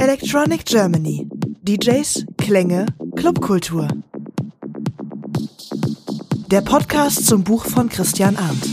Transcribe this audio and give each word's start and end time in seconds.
Electronic 0.00 0.64
Germany. 0.64 1.28
DJs, 1.60 2.24
Klänge, 2.38 2.86
Clubkultur. 3.16 3.86
Der 6.50 6.62
Podcast 6.62 7.26
zum 7.26 7.44
Buch 7.44 7.66
von 7.66 7.90
Christian 7.90 8.34
Arndt. 8.38 8.64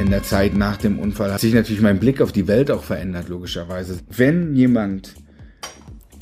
In 0.00 0.10
der 0.10 0.24
Zeit 0.24 0.56
nach 0.56 0.76
dem 0.76 0.98
Unfall 0.98 1.32
hat 1.32 1.40
sich 1.40 1.54
natürlich 1.54 1.82
mein 1.82 2.00
Blick 2.00 2.20
auf 2.20 2.32
die 2.32 2.48
Welt 2.48 2.72
auch 2.72 2.82
verändert, 2.82 3.28
logischerweise. 3.28 4.00
Wenn 4.08 4.56
jemand 4.56 5.14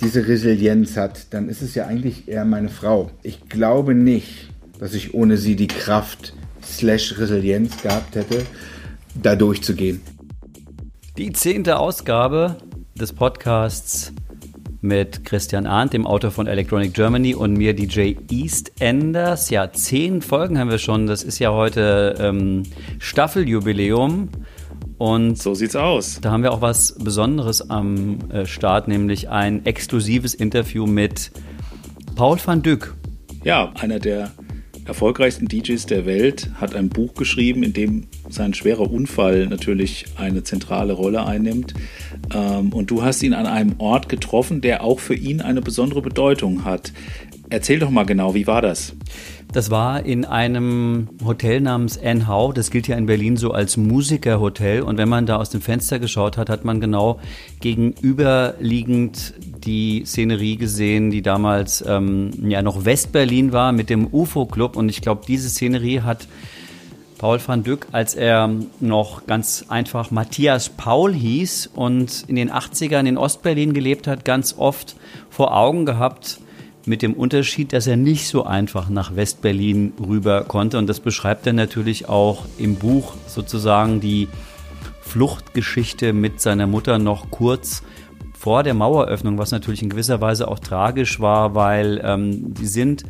diese 0.03 0.29
Resilienz 0.29 0.99
hat, 0.99 1.33
dann 1.33 1.49
ist 1.49 1.63
es 1.63 1.75
ja 1.75 1.87
eigentlich 1.87 2.29
eher 2.29 2.45
meine 2.45 2.69
Frau. 2.69 3.11
Ich 3.23 3.49
glaube 3.49 3.95
nicht, 3.95 4.51
dass 4.79 4.93
ich 4.93 5.15
ohne 5.15 5.39
sie 5.39 5.57
die 5.57 5.69
Kraft 5.69 6.35
slash 6.63 7.19
Resilienz 7.19 7.81
gehabt 7.81 8.15
hätte, 8.15 8.45
da 9.15 9.35
durchzugehen. 9.35 10.03
Die 11.19 11.33
zehnte 11.33 11.81
Ausgabe 11.81 12.59
des 12.95 13.13
Podcasts 13.13 14.13
mit 14.81 15.25
Christian 15.25 15.67
Arndt, 15.67 15.93
dem 15.93 16.07
Autor 16.07 16.31
von 16.31 16.47
Electronic 16.47 16.95
Germany 16.95 17.35
und 17.35 17.55
mir 17.55 17.75
DJ 17.75 18.15
Eastenders. 18.31 19.51
Ja, 19.51 19.73
zehn 19.73 20.23
Folgen 20.23 20.61
haben 20.61 20.71
wir 20.71 20.79
schon. 20.79 21.09
Das 21.09 21.25
ist 21.25 21.41
ja 21.41 21.51
heute 21.51 22.15
ähm, 22.21 22.63
Staffeljubiläum. 23.01 24.29
Und 24.99 25.43
so 25.43 25.55
sieht's 25.55 25.75
aus. 25.75 26.21
Da 26.21 26.31
haben 26.31 26.45
wir 26.45 26.53
auch 26.53 26.61
was 26.61 26.95
Besonderes 26.95 27.69
am 27.69 28.31
äh, 28.31 28.47
Start, 28.47 28.87
nämlich 28.87 29.29
ein 29.29 29.67
exklusives 29.67 30.35
Interview 30.35 30.87
mit 30.87 31.33
Paul 32.15 32.39
van 32.45 32.63
Dyck. 32.63 32.95
Ja, 33.43 33.73
einer 33.75 33.99
der 33.99 34.31
erfolgreichsten 34.89 35.47
DJs 35.47 35.87
der 35.87 36.07
Welt, 36.07 36.51
hat 36.55 36.75
ein 36.75 36.89
Buch 36.89 37.15
geschrieben, 37.15 37.63
in 37.63 37.73
dem 37.73 38.07
sein 38.29 38.55
schwerer 38.55 38.91
Unfall 38.91 39.47
natürlich 39.47 40.07
eine 40.17 40.43
zentrale 40.43 40.95
Rolle 40.95 41.25
einnimmt. 41.25 41.75
Ähm, 42.35 42.73
und 42.73 42.91
du 42.91 43.03
hast 43.03 43.23
ihn 43.23 43.35
an 43.35 43.47
einem 43.47 43.75
Ort 43.79 44.09
getroffen, 44.09 44.61
der 44.61 44.83
auch 44.83 44.99
für 44.99 45.15
ihn 45.15 45.41
eine 45.41 45.61
besondere 45.61 46.03
Bedeutung 46.03 46.65
hat. 46.65 46.93
Erzähl 47.51 47.79
doch 47.79 47.91
mal 47.91 48.05
genau, 48.05 48.35
wie 48.35 48.47
war 48.47 48.61
das? 48.61 48.95
Das 49.53 49.71
war 49.71 50.05
in 50.05 50.27
einem 50.27 51.09
Hotel 51.25 51.63
namens 51.63 51.97
Enhau. 51.97 52.53
Das 52.53 52.71
gilt 52.71 52.87
ja 52.87 52.97
in 52.97 53.07
Berlin 53.07 53.39
so 53.39 53.53
als 53.53 53.79
Musikerhotel. 53.79 54.83
Und 54.83 54.99
wenn 54.99 55.09
man 55.09 55.25
da 55.25 55.37
aus 55.37 55.49
dem 55.49 55.63
Fenster 55.63 55.99
geschaut 55.99 56.37
hat, 56.37 56.51
hat 56.51 56.67
man 56.67 56.81
genau 56.81 57.19
gegenüberliegend 57.61 59.33
die 59.65 60.05
Szenerie 60.07 60.57
gesehen, 60.57 61.11
die 61.11 61.23
damals 61.23 61.85
ähm, 61.87 62.31
ja 62.49 62.63
noch 62.63 62.85
Westberlin 62.85 63.53
war 63.53 63.73
mit 63.73 63.91
dem 63.91 64.07
UFO-Club. 64.13 64.77
Und 64.77 64.89
ich 64.89 65.01
glaube, 65.01 65.23
diese 65.27 65.49
Szenerie 65.49 66.01
hat 66.01 66.29
Paul 67.19 67.41
van 67.45 67.65
Dyck, 67.65 67.89
als 67.91 68.15
er 68.15 68.49
noch 68.79 69.27
ganz 69.27 69.65
einfach 69.69 70.11
Matthias 70.11 70.69
Paul 70.69 71.13
hieß 71.13 71.71
und 71.75 72.25
in 72.29 72.37
den 72.37 72.51
80ern 72.51 73.07
in 73.07 73.19
Ostberlin 73.19 73.75
gelebt 73.75 74.07
hat, 74.07 74.25
ganz 74.25 74.55
oft 74.57 74.95
vor 75.29 75.57
Augen 75.57 75.85
gehabt, 75.85 76.41
mit 76.87 77.03
dem 77.03 77.15
Unterschied, 77.15 77.73
dass 77.73 77.87
er 77.87 77.97
nicht 77.97 78.29
so 78.29 78.45
einfach 78.45 78.89
nach 78.89 79.15
Westberlin 79.15 79.93
rüber 80.01 80.45
konnte. 80.45 80.79
Und 80.79 80.87
das 80.87 81.01
beschreibt 81.01 81.47
er 81.47 81.53
natürlich 81.53 82.09
auch 82.09 82.47
im 82.57 82.77
Buch 82.77 83.15
sozusagen 83.27 84.01
die 84.01 84.29
Fluchtgeschichte 85.03 86.13
mit 86.13 86.41
seiner 86.41 86.67
Mutter 86.67 86.99
noch 86.99 87.31
kurz 87.31 87.83
vor 88.39 88.63
der 88.63 88.75
Maueröffnung, 88.75 89.37
was 89.37 89.51
natürlich 89.51 89.83
in 89.83 89.89
gewisser 89.89 90.21
Weise 90.21 90.47
auch 90.47 90.61
tragisch 90.61 91.19
war, 91.19 91.57
weil 91.57 92.01
ähm, 92.05 92.55
die 92.55 92.67
sind 92.67 93.03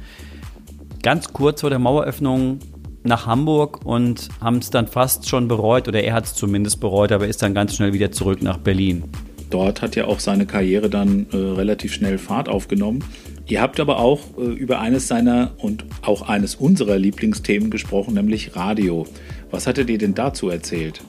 ganz 1.02 1.34
kurz 1.34 1.60
vor 1.60 1.68
der 1.68 1.78
Maueröffnung 1.78 2.60
nach 3.02 3.26
Hamburg 3.26 3.84
und 3.84 4.30
haben 4.40 4.56
es 4.56 4.70
dann 4.70 4.86
fast 4.86 5.28
schon 5.28 5.46
bereut, 5.46 5.86
oder 5.86 6.02
er 6.02 6.14
hat 6.14 6.24
es 6.24 6.34
zumindest 6.34 6.80
bereut, 6.80 7.12
aber 7.12 7.28
ist 7.28 7.42
dann 7.42 7.52
ganz 7.52 7.76
schnell 7.76 7.92
wieder 7.92 8.10
zurück 8.10 8.42
nach 8.42 8.56
Berlin. 8.56 9.04
Dort 9.50 9.82
hat 9.82 9.96
ja 9.96 10.06
auch 10.06 10.18
seine 10.18 10.46
Karriere 10.46 10.88
dann 10.88 11.26
äh, 11.30 11.36
relativ 11.36 11.92
schnell 11.92 12.16
Fahrt 12.16 12.48
aufgenommen. 12.48 13.04
Ihr 13.46 13.60
habt 13.60 13.80
aber 13.80 13.98
auch 13.98 14.20
äh, 14.38 14.42
über 14.42 14.80
eines 14.80 15.08
seiner 15.08 15.52
und 15.58 15.84
auch 16.02 16.22
eines 16.22 16.54
unserer 16.54 16.98
Lieblingsthemen 16.98 17.70
gesprochen, 17.70 18.14
nämlich 18.14 18.56
Radio. 18.56 19.06
Was 19.50 19.66
hat 19.66 19.76
er 19.76 19.84
dir 19.84 19.98
denn 19.98 20.14
dazu 20.14 20.48
erzählt? 20.48 21.02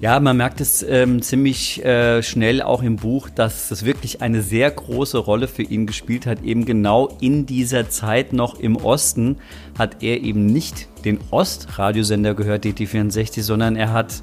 Ja, 0.00 0.18
man 0.20 0.36
merkt 0.36 0.60
es 0.60 0.82
ähm, 0.82 1.22
ziemlich 1.22 1.84
äh, 1.84 2.22
schnell 2.22 2.62
auch 2.62 2.82
im 2.82 2.96
Buch, 2.96 3.28
dass 3.30 3.70
es 3.70 3.84
wirklich 3.84 4.22
eine 4.22 4.42
sehr 4.42 4.70
große 4.70 5.18
Rolle 5.18 5.48
für 5.48 5.62
ihn 5.62 5.86
gespielt 5.86 6.26
hat. 6.26 6.42
Eben 6.42 6.64
genau 6.64 7.16
in 7.20 7.46
dieser 7.46 7.88
Zeit 7.90 8.32
noch 8.32 8.58
im 8.58 8.76
Osten 8.76 9.36
hat 9.78 10.02
er 10.02 10.22
eben 10.22 10.46
nicht 10.46 10.88
den 11.04 11.18
Ostradiosender 11.30 12.34
gehört, 12.34 12.64
DT64, 12.64 13.42
sondern 13.42 13.76
er 13.76 13.92
hat 13.92 14.22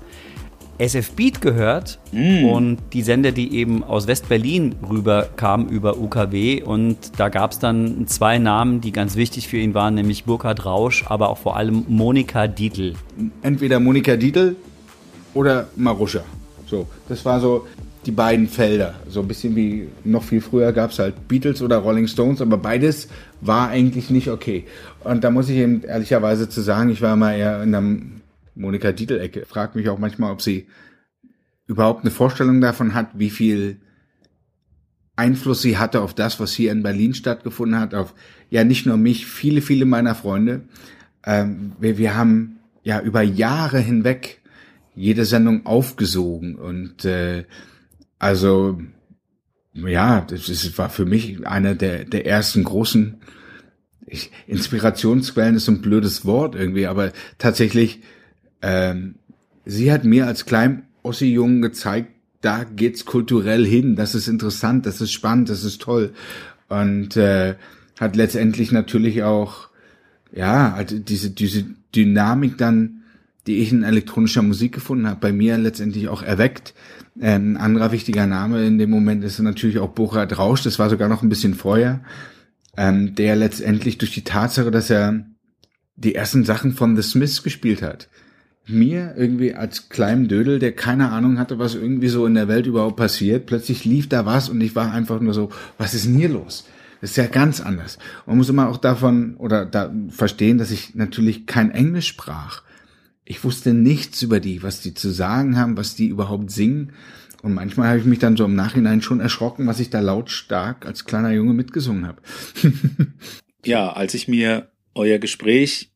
SF 0.81 1.11
Beat 1.11 1.41
gehört 1.41 1.99
mm. 2.11 2.45
und 2.45 2.77
die 2.93 3.03
Sender, 3.03 3.31
die 3.31 3.55
eben 3.55 3.83
aus 3.83 4.07
West-Berlin 4.07 4.75
rüber 4.89 5.29
kamen 5.35 5.69
über 5.69 5.99
UKW 5.99 6.63
und 6.63 6.97
da 7.17 7.29
gab 7.29 7.51
es 7.51 7.59
dann 7.59 8.07
zwei 8.07 8.39
Namen, 8.39 8.81
die 8.81 8.91
ganz 8.91 9.15
wichtig 9.15 9.47
für 9.47 9.57
ihn 9.57 9.75
waren, 9.75 9.93
nämlich 9.93 10.23
Burkhard 10.23 10.65
Rausch, 10.65 11.05
aber 11.07 11.29
auch 11.29 11.37
vor 11.37 11.55
allem 11.55 11.85
Monika 11.87 12.47
Dietl. 12.47 12.95
Entweder 13.43 13.79
Monika 13.79 14.15
Dietl 14.15 14.55
oder 15.33 15.67
Maruscha. 15.75 16.23
So, 16.67 16.87
das 17.09 17.25
war 17.25 17.39
so 17.39 17.67
die 18.05 18.11
beiden 18.11 18.47
Felder. 18.47 18.95
So 19.07 19.21
ein 19.21 19.27
bisschen 19.27 19.55
wie 19.55 19.89
noch 20.03 20.23
viel 20.23 20.41
früher 20.41 20.71
gab 20.73 20.91
es 20.91 20.99
halt 20.99 21.27
Beatles 21.27 21.61
oder 21.61 21.77
Rolling 21.77 22.07
Stones, 22.07 22.41
aber 22.41 22.57
beides 22.57 23.07
war 23.41 23.69
eigentlich 23.69 24.09
nicht 24.09 24.29
okay. 24.29 24.65
Und 25.03 25.23
da 25.23 25.29
muss 25.29 25.49
ich 25.49 25.57
eben 25.57 25.83
ehrlicherweise 25.83 26.49
zu 26.49 26.61
sagen, 26.61 26.89
ich 26.89 27.01
war 27.01 27.15
mal 27.15 27.33
eher 27.35 27.61
in 27.61 27.75
einem 27.75 28.21
Monika 28.55 28.91
Dietelecke 28.91 29.45
fragt 29.45 29.75
mich 29.75 29.89
auch 29.89 29.99
manchmal, 29.99 30.31
ob 30.31 30.41
sie 30.41 30.67
überhaupt 31.67 32.01
eine 32.01 32.11
Vorstellung 32.11 32.59
davon 32.59 32.93
hat, 32.93 33.11
wie 33.13 33.29
viel 33.29 33.79
Einfluss 35.15 35.61
sie 35.61 35.77
hatte 35.77 36.01
auf 36.01 36.13
das, 36.13 36.39
was 36.39 36.53
hier 36.53 36.71
in 36.71 36.83
Berlin 36.83 37.13
stattgefunden 37.13 37.79
hat, 37.79 37.93
auf 37.93 38.13
ja 38.49 38.63
nicht 38.63 38.85
nur 38.85 38.97
mich, 38.97 39.25
viele, 39.25 39.61
viele 39.61 39.85
meiner 39.85 40.15
Freunde. 40.15 40.61
Ähm, 41.25 41.73
wir, 41.79 41.97
wir 41.97 42.15
haben 42.15 42.57
ja 42.83 42.99
über 42.99 43.21
Jahre 43.21 43.79
hinweg 43.79 44.40
jede 44.95 45.25
Sendung 45.25 45.65
aufgesogen 45.65 46.55
und 46.55 47.05
äh, 47.05 47.45
also 48.19 48.79
ja, 49.73 50.21
das 50.21 50.49
ist, 50.49 50.77
war 50.77 50.89
für 50.89 51.05
mich 51.05 51.47
einer 51.47 51.75
der, 51.75 52.03
der 52.03 52.25
ersten 52.25 52.63
großen 52.63 53.21
ich, 54.05 54.31
Inspirationsquellen 54.47 55.55
ist 55.55 55.65
so 55.65 55.71
ein 55.71 55.81
blödes 55.81 56.25
Wort 56.25 56.55
irgendwie, 56.55 56.87
aber 56.87 57.13
tatsächlich 57.37 58.01
ähm, 58.61 59.15
sie 59.65 59.91
hat 59.91 60.03
mir 60.03 60.27
als 60.27 60.45
klein 60.45 60.83
Ossi-Jungen 61.03 61.61
gezeigt, 61.61 62.11
da 62.41 62.63
geht's 62.63 63.05
kulturell 63.05 63.65
hin, 63.65 63.95
das 63.95 64.15
ist 64.15 64.27
interessant, 64.27 64.85
das 64.85 64.99
ist 64.99 65.11
spannend, 65.11 65.49
das 65.49 65.63
ist 65.63 65.81
toll. 65.81 66.13
Und 66.69 67.15
äh, 67.17 67.55
hat 67.99 68.15
letztendlich 68.15 68.71
natürlich 68.71 69.23
auch, 69.23 69.69
ja, 70.31 70.73
also 70.73 70.97
diese, 70.97 71.29
diese 71.29 71.65
Dynamik 71.95 72.57
dann, 72.57 73.00
die 73.47 73.57
ich 73.57 73.71
in 73.71 73.83
elektronischer 73.83 74.41
Musik 74.41 74.73
gefunden 74.73 75.07
habe, 75.07 75.19
bei 75.19 75.31
mir 75.31 75.57
letztendlich 75.57 76.07
auch 76.07 76.21
erweckt. 76.21 76.73
Ähm, 77.19 77.53
ein 77.53 77.57
anderer 77.57 77.91
wichtiger 77.91 78.27
Name 78.27 78.65
in 78.65 78.77
dem 78.77 78.89
Moment 78.89 79.23
ist 79.23 79.39
natürlich 79.39 79.79
auch 79.79 79.89
Burkhard 79.89 80.37
Rausch, 80.37 80.63
das 80.63 80.79
war 80.79 80.89
sogar 80.89 81.09
noch 81.09 81.23
ein 81.23 81.29
bisschen 81.29 81.55
vorher, 81.55 82.01
ähm, 82.77 83.15
der 83.15 83.35
letztendlich 83.35 83.97
durch 83.97 84.13
die 84.13 84.23
Tatsache, 84.23 84.71
dass 84.71 84.89
er 84.89 85.25
die 85.95 86.15
ersten 86.15 86.45
Sachen 86.45 86.73
von 86.73 86.95
The 86.95 87.03
Smiths 87.03 87.43
gespielt 87.43 87.81
hat, 87.81 88.09
mir 88.67 89.13
irgendwie 89.17 89.53
als 89.53 89.89
kleinem 89.89 90.27
Dödel, 90.27 90.59
der 90.59 90.71
keine 90.71 91.09
Ahnung 91.09 91.37
hatte, 91.37 91.59
was 91.59 91.75
irgendwie 91.75 92.07
so 92.07 92.25
in 92.25 92.35
der 92.35 92.47
Welt 92.47 92.65
überhaupt 92.65 92.95
passiert, 92.95 93.45
plötzlich 93.45 93.85
lief 93.85 94.07
da 94.07 94.25
was 94.25 94.49
und 94.49 94.61
ich 94.61 94.75
war 94.75 94.91
einfach 94.91 95.19
nur 95.19 95.33
so, 95.33 95.49
was 95.77 95.93
ist 95.93 96.05
denn 96.05 96.15
hier 96.15 96.29
los? 96.29 96.65
Das 97.01 97.11
ist 97.11 97.17
ja 97.17 97.25
ganz 97.25 97.59
anders. 97.59 97.97
Man 98.27 98.37
muss 98.37 98.49
immer 98.49 98.69
auch 98.69 98.77
davon 98.77 99.35
oder 99.37 99.65
da 99.65 99.91
verstehen, 100.09 100.59
dass 100.59 100.69
ich 100.69 100.93
natürlich 100.93 101.47
kein 101.47 101.71
Englisch 101.71 102.07
sprach. 102.07 102.61
Ich 103.25 103.43
wusste 103.43 103.73
nichts 103.73 104.21
über 104.21 104.39
die, 104.39 104.63
was 104.63 104.81
die 104.81 104.93
zu 104.93 105.09
sagen 105.09 105.57
haben, 105.57 105.77
was 105.77 105.95
die 105.95 106.07
überhaupt 106.07 106.51
singen. 106.51 106.93
Und 107.41 107.53
manchmal 107.53 107.89
habe 107.89 107.99
ich 107.99 108.05
mich 108.05 108.19
dann 108.19 108.37
so 108.37 108.45
im 108.45 108.55
Nachhinein 108.55 109.01
schon 109.01 109.19
erschrocken, 109.19 109.67
was 109.67 109.79
ich 109.79 109.89
da 109.89 109.99
lautstark 109.99 110.85
als 110.85 111.05
kleiner 111.05 111.31
Junge 111.31 111.53
mitgesungen 111.53 112.05
habe. 112.05 112.21
ja, 113.65 113.91
als 113.91 114.13
ich 114.13 114.27
mir 114.27 114.71
euer 114.93 115.17
Gespräch 115.17 115.91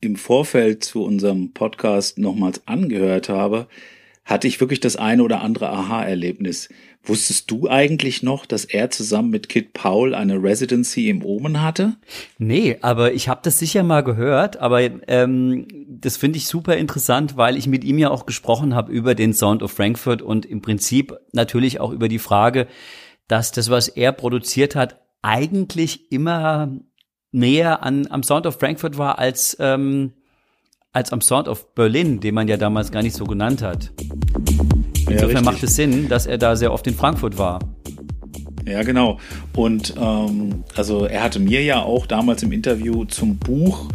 im 0.00 0.16
Vorfeld 0.16 0.84
zu 0.84 1.02
unserem 1.02 1.52
Podcast 1.52 2.18
nochmals 2.18 2.66
angehört 2.66 3.28
habe, 3.28 3.68
hatte 4.24 4.48
ich 4.48 4.60
wirklich 4.60 4.80
das 4.80 4.96
eine 4.96 5.22
oder 5.22 5.40
andere 5.40 5.70
Aha-Erlebnis. 5.70 6.68
Wusstest 7.08 7.50
du 7.52 7.68
eigentlich 7.68 8.24
noch, 8.24 8.46
dass 8.46 8.64
er 8.64 8.90
zusammen 8.90 9.30
mit 9.30 9.48
Kid 9.48 9.72
Paul 9.72 10.12
eine 10.12 10.42
Residency 10.42 11.08
im 11.08 11.24
Omen 11.24 11.62
hatte? 11.62 11.96
Nee, 12.38 12.78
aber 12.80 13.12
ich 13.12 13.28
habe 13.28 13.40
das 13.44 13.60
sicher 13.60 13.84
mal 13.84 14.02
gehört, 14.02 14.56
aber 14.56 14.80
ähm, 15.08 15.68
das 15.88 16.16
finde 16.16 16.38
ich 16.38 16.48
super 16.48 16.76
interessant, 16.76 17.36
weil 17.36 17.56
ich 17.56 17.68
mit 17.68 17.84
ihm 17.84 17.98
ja 17.98 18.10
auch 18.10 18.26
gesprochen 18.26 18.74
habe 18.74 18.92
über 18.92 19.14
den 19.14 19.32
Sound 19.32 19.62
of 19.62 19.70
Frankfurt 19.70 20.20
und 20.20 20.46
im 20.46 20.62
Prinzip 20.62 21.14
natürlich 21.32 21.78
auch 21.78 21.92
über 21.92 22.08
die 22.08 22.18
Frage, 22.18 22.66
dass 23.28 23.52
das, 23.52 23.70
was 23.70 23.86
er 23.86 24.10
produziert 24.10 24.74
hat, 24.74 25.00
eigentlich 25.22 26.10
immer 26.10 26.76
näher 27.30 27.84
an, 27.84 28.08
am 28.10 28.24
Sound 28.24 28.46
of 28.46 28.58
Frankfurt 28.58 28.98
war 28.98 29.18
als, 29.20 29.56
ähm, 29.60 30.12
als 30.92 31.12
am 31.12 31.20
Sound 31.20 31.46
of 31.46 31.74
Berlin, 31.74 32.18
den 32.18 32.34
man 32.34 32.48
ja 32.48 32.56
damals 32.56 32.90
gar 32.90 33.02
nicht 33.02 33.14
so 33.14 33.24
genannt 33.24 33.62
hat. 33.62 33.92
Insofern 35.08 35.44
ja, 35.44 35.50
macht 35.50 35.62
es 35.62 35.76
Sinn, 35.76 36.08
dass 36.08 36.26
er 36.26 36.38
da 36.38 36.56
sehr 36.56 36.72
oft 36.72 36.86
in 36.86 36.94
Frankfurt 36.94 37.38
war. 37.38 37.60
Ja, 38.66 38.82
genau. 38.82 39.18
Und 39.54 39.94
ähm, 39.96 40.64
also 40.74 41.04
er 41.04 41.22
hatte 41.22 41.38
mir 41.38 41.62
ja 41.62 41.82
auch 41.82 42.06
damals 42.06 42.42
im 42.42 42.50
Interview 42.50 43.04
zum 43.04 43.36
Buch, 43.36 43.88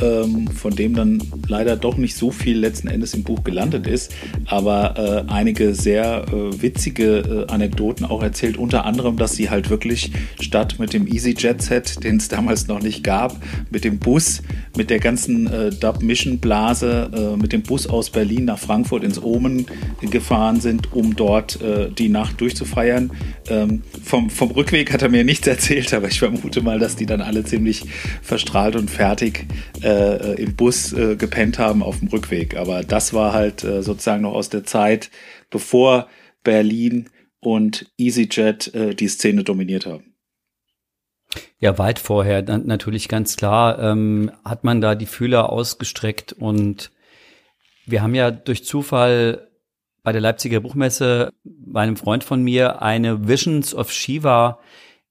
ähm, 0.00 0.48
von 0.48 0.74
dem 0.74 0.94
dann 0.94 1.22
leider 1.48 1.76
doch 1.76 1.96
nicht 1.96 2.16
so 2.16 2.30
viel 2.30 2.58
letzten 2.58 2.88
Endes 2.88 3.14
im 3.14 3.22
Buch 3.22 3.44
gelandet 3.44 3.86
ist, 3.86 4.14
aber 4.46 5.26
äh, 5.28 5.32
einige 5.32 5.74
sehr 5.74 6.26
äh, 6.28 6.62
witzige 6.62 7.46
äh, 7.48 7.52
Anekdoten 7.52 8.04
auch 8.06 8.22
erzählt. 8.22 8.56
Unter 8.56 8.84
anderem, 8.84 9.16
dass 9.16 9.34
sie 9.36 9.50
halt 9.50 9.70
wirklich 9.70 10.12
statt 10.40 10.76
mit 10.78 10.92
dem 10.92 11.06
EasyJet-Set, 11.06 12.04
den 12.04 12.16
es 12.16 12.28
damals 12.28 12.68
noch 12.68 12.82
nicht 12.82 13.04
gab, 13.04 13.36
mit 13.70 13.84
dem 13.84 13.98
Bus, 13.98 14.42
mit 14.76 14.90
der 14.90 14.98
ganzen 14.98 15.46
äh, 15.46 15.70
Dub-Mission-Blase, 15.70 17.10
äh, 17.34 17.36
mit 17.36 17.52
dem 17.52 17.62
Bus 17.62 17.86
aus 17.86 18.10
Berlin 18.10 18.46
nach 18.46 18.58
Frankfurt 18.58 19.04
ins 19.04 19.22
Omen 19.22 19.66
gefahren 20.00 20.60
sind, 20.60 20.92
um 20.92 21.16
dort 21.16 21.60
äh, 21.60 21.90
die 21.90 22.08
Nacht 22.08 22.40
durchzufeiern. 22.40 23.10
Ähm, 23.48 23.82
vom, 24.02 24.30
vom 24.30 24.50
Rückweg 24.50 24.92
hat 24.92 25.02
er 25.02 25.08
mir 25.08 25.24
nichts 25.24 25.46
erzählt, 25.46 25.92
aber 25.94 26.08
ich 26.08 26.18
vermute 26.18 26.62
mal, 26.62 26.78
dass 26.78 26.96
die 26.96 27.06
dann 27.06 27.20
alle 27.20 27.44
ziemlich 27.44 27.84
verstrahlt 28.22 28.76
und 28.76 28.90
fertig 28.90 29.46
äh, 29.86 30.34
im 30.42 30.56
Bus 30.56 30.92
äh, 30.92 31.16
gepennt 31.16 31.58
haben 31.58 31.82
auf 31.82 32.00
dem 32.00 32.08
Rückweg. 32.08 32.56
Aber 32.56 32.82
das 32.82 33.14
war 33.14 33.32
halt 33.32 33.62
äh, 33.62 33.82
sozusagen 33.82 34.22
noch 34.22 34.34
aus 34.34 34.48
der 34.48 34.64
Zeit, 34.64 35.10
bevor 35.48 36.08
Berlin 36.42 37.08
und 37.40 37.86
EasyJet 37.96 38.74
äh, 38.74 38.94
die 38.94 39.08
Szene 39.08 39.44
dominiert 39.44 39.86
haben. 39.86 40.14
Ja, 41.58 41.78
weit 41.78 41.98
vorher, 41.98 42.42
natürlich 42.42 43.08
ganz 43.08 43.36
klar, 43.36 43.78
ähm, 43.78 44.30
hat 44.44 44.64
man 44.64 44.80
da 44.80 44.94
die 44.94 45.06
Fühler 45.06 45.50
ausgestreckt 45.50 46.32
und 46.32 46.90
wir 47.84 48.02
haben 48.02 48.14
ja 48.14 48.30
durch 48.30 48.64
Zufall 48.64 49.48
bei 50.02 50.12
der 50.12 50.20
Leipziger 50.20 50.60
Buchmesse 50.60 51.32
bei 51.44 51.82
einem 51.82 51.96
Freund 51.96 52.24
von 52.24 52.42
mir 52.42 52.82
eine 52.82 53.28
Visions 53.28 53.74
of 53.74 53.92
Shiva 53.92 54.60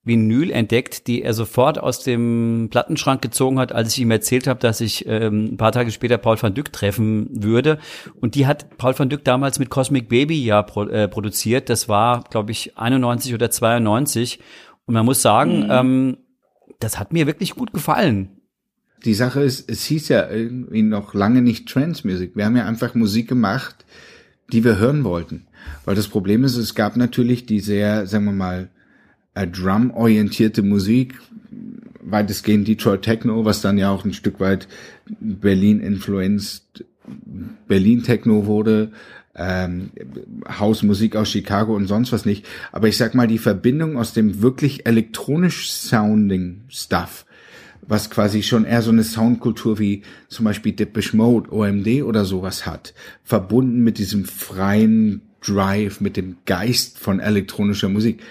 Vinyl 0.06 0.52
entdeckt, 0.52 1.08
die 1.08 1.24
er 1.24 1.34
sofort 1.34 1.80
aus 1.80 2.04
dem 2.04 2.68
Plattenschrank 2.70 3.24
gezogen 3.24 3.60
hat, 3.60 3.72
als 3.72 3.94
ich 3.94 4.00
ihm 4.00 4.12
erzählt 4.12 4.46
habe, 4.46 4.60
dass 4.60 4.80
ich 4.80 5.06
ähm, 5.08 5.54
ein 5.54 5.58
paar 5.58 5.72
Tage 5.72 5.92
später 5.92 6.20
Paul 6.20 6.42
van 6.42 6.54
Dyck 6.54 6.72
treffen 6.72 7.28
würde. 7.32 7.80
Und 8.22 8.36
die 8.36 8.46
hat 8.46 8.78
Paul 8.78 8.98
van 8.98 9.10
Dyck 9.10 9.26
damals 9.26 9.58
mit 9.58 9.72
Cosmic 9.72 10.08
Baby 10.08 10.46
ja 10.46 10.62
pro, 10.62 10.84
äh, 10.84 11.08
produziert. 11.08 11.70
Das 11.70 11.90
war, 11.90 12.24
glaube 12.30 12.52
ich, 12.52 12.78
91 12.78 13.34
oder 13.34 13.50
92. 13.50 14.40
Und 14.86 14.94
man 14.94 15.06
muss 15.06 15.24
sagen, 15.24 15.64
mhm. 15.64 15.72
ähm, 15.72 16.18
das 16.80 17.00
hat 17.00 17.12
mir 17.12 17.26
wirklich 17.26 17.56
gut 17.56 17.74
gefallen. 17.74 18.30
Die 19.06 19.16
Sache 19.16 19.42
ist, 19.42 19.70
es 19.70 19.86
hieß 19.86 20.10
ja 20.10 20.30
irgendwie 20.30 20.84
noch 20.84 21.16
lange 21.16 21.42
nicht 21.42 21.68
Trance 21.68 22.08
Music. 22.08 22.36
Wir 22.36 22.46
haben 22.46 22.56
ja 22.56 22.66
einfach 22.66 22.94
Musik 22.94 23.28
gemacht, 23.28 23.86
die 24.52 24.64
wir 24.64 24.78
hören 24.78 25.04
wollten. 25.04 25.48
Weil 25.84 25.96
das 25.96 26.08
Problem 26.08 26.44
ist, 26.44 26.58
es 26.58 26.76
gab 26.76 26.96
natürlich 26.96 27.48
die 27.48 27.60
sehr, 27.60 28.06
sagen 28.06 28.26
wir 28.26 28.32
mal, 28.32 28.70
äh, 29.36 29.48
Drum-orientierte 29.48 30.64
Musik, 30.64 31.20
weitestgehend 32.02 32.68
Detroit 32.68 33.04
Techno, 33.04 33.46
was 33.46 33.62
dann 33.62 33.78
ja 33.78 33.92
auch 33.92 34.06
ein 34.06 34.14
Stück 34.14 34.40
weit 34.40 34.68
Berlin-influenced 35.20 36.86
Berlin-Techno 37.68 38.46
wurde, 38.46 38.92
ähm, 39.36 39.92
Hausmusik 40.48 41.16
aus 41.16 41.30
Chicago 41.30 41.76
und 41.76 41.88
sonst 41.88 42.12
was 42.12 42.26
nicht. 42.26 42.46
Aber 42.72 42.88
ich 42.88 42.98
sag 42.98 43.16
mal, 43.16 43.28
die 43.28 43.38
Verbindung 43.38 43.98
aus 43.98 44.14
dem 44.14 44.42
wirklich 44.42 44.86
elektronisch 44.86 45.72
sounding 45.72 46.62
Stuff, 46.70 47.26
was 47.82 48.10
quasi 48.10 48.44
schon 48.44 48.66
eher 48.66 48.82
so 48.82 48.92
eine 48.92 49.04
Soundkultur 49.04 49.78
wie 49.78 50.04
zum 50.30 50.46
Beispiel 50.46 50.72
Depeche 50.72 51.18
Mode, 51.18 51.52
OMD 51.52 52.04
oder 52.04 52.26
sowas 52.26 52.66
hat, 52.66 52.94
verbunden 53.24 53.84
mit 53.84 53.98
diesem 53.98 54.26
freien 54.26 55.22
Drive, 55.42 56.02
mit 56.02 56.18
dem 56.18 56.38
Geist 56.46 56.98
von 56.98 57.20
elektronischer 57.20 57.90
Musik 57.90 58.24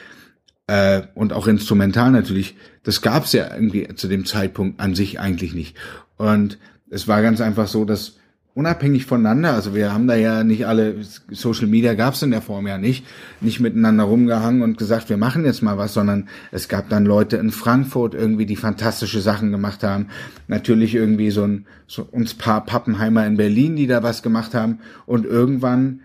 äh, 0.66 1.02
und 1.14 1.32
auch 1.32 1.46
instrumental 1.46 2.10
natürlich, 2.10 2.56
das 2.82 3.02
gab's 3.02 3.32
ja 3.32 3.54
irgendwie 3.54 3.88
zu 3.94 4.08
dem 4.08 4.24
Zeitpunkt 4.24 4.80
an 4.80 4.94
sich 4.94 5.20
eigentlich 5.20 5.54
nicht. 5.54 5.76
Und 6.16 6.58
es 6.90 7.08
war 7.08 7.22
ganz 7.22 7.40
einfach 7.40 7.68
so, 7.68 7.84
dass 7.84 8.14
unabhängig 8.54 9.04
voneinander, 9.04 9.52
also 9.52 9.74
wir 9.74 9.92
haben 9.92 10.06
da 10.06 10.14
ja 10.14 10.44
nicht 10.44 10.66
alle, 10.66 10.94
Social 11.30 11.66
Media 11.66 11.94
gab's 11.94 12.22
in 12.22 12.30
der 12.30 12.40
Form 12.40 12.68
ja 12.68 12.78
nicht, 12.78 13.04
nicht 13.40 13.58
miteinander 13.58 14.04
rumgehangen 14.04 14.62
und 14.62 14.78
gesagt, 14.78 15.10
wir 15.10 15.16
machen 15.16 15.44
jetzt 15.44 15.60
mal 15.60 15.76
was, 15.76 15.92
sondern 15.92 16.28
es 16.52 16.68
gab 16.68 16.88
dann 16.88 17.04
Leute 17.04 17.36
in 17.36 17.50
Frankfurt 17.50 18.14
irgendwie, 18.14 18.46
die 18.46 18.56
fantastische 18.56 19.20
Sachen 19.20 19.50
gemacht 19.50 19.82
haben. 19.82 20.06
Natürlich 20.46 20.94
irgendwie 20.94 21.32
so 21.32 21.42
ein, 21.42 21.66
so 21.88 22.06
uns 22.08 22.34
paar 22.34 22.64
Pappenheimer 22.64 23.26
in 23.26 23.36
Berlin, 23.36 23.74
die 23.74 23.88
da 23.88 24.04
was 24.04 24.22
gemacht 24.22 24.54
haben. 24.54 24.78
Und 25.04 25.26
irgendwann 25.26 26.02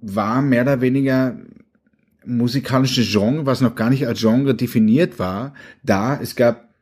war 0.00 0.40
mehr 0.40 0.62
oder 0.62 0.80
weniger 0.80 1.36
musikalische 2.26 3.04
Genre, 3.04 3.46
was 3.46 3.60
noch 3.60 3.74
gar 3.74 3.90
nicht 3.90 4.06
als 4.06 4.20
Genre 4.20 4.54
definiert 4.54 5.18
war, 5.18 5.54
da. 5.82 6.18
Es 6.20 6.36
gab 6.36 6.74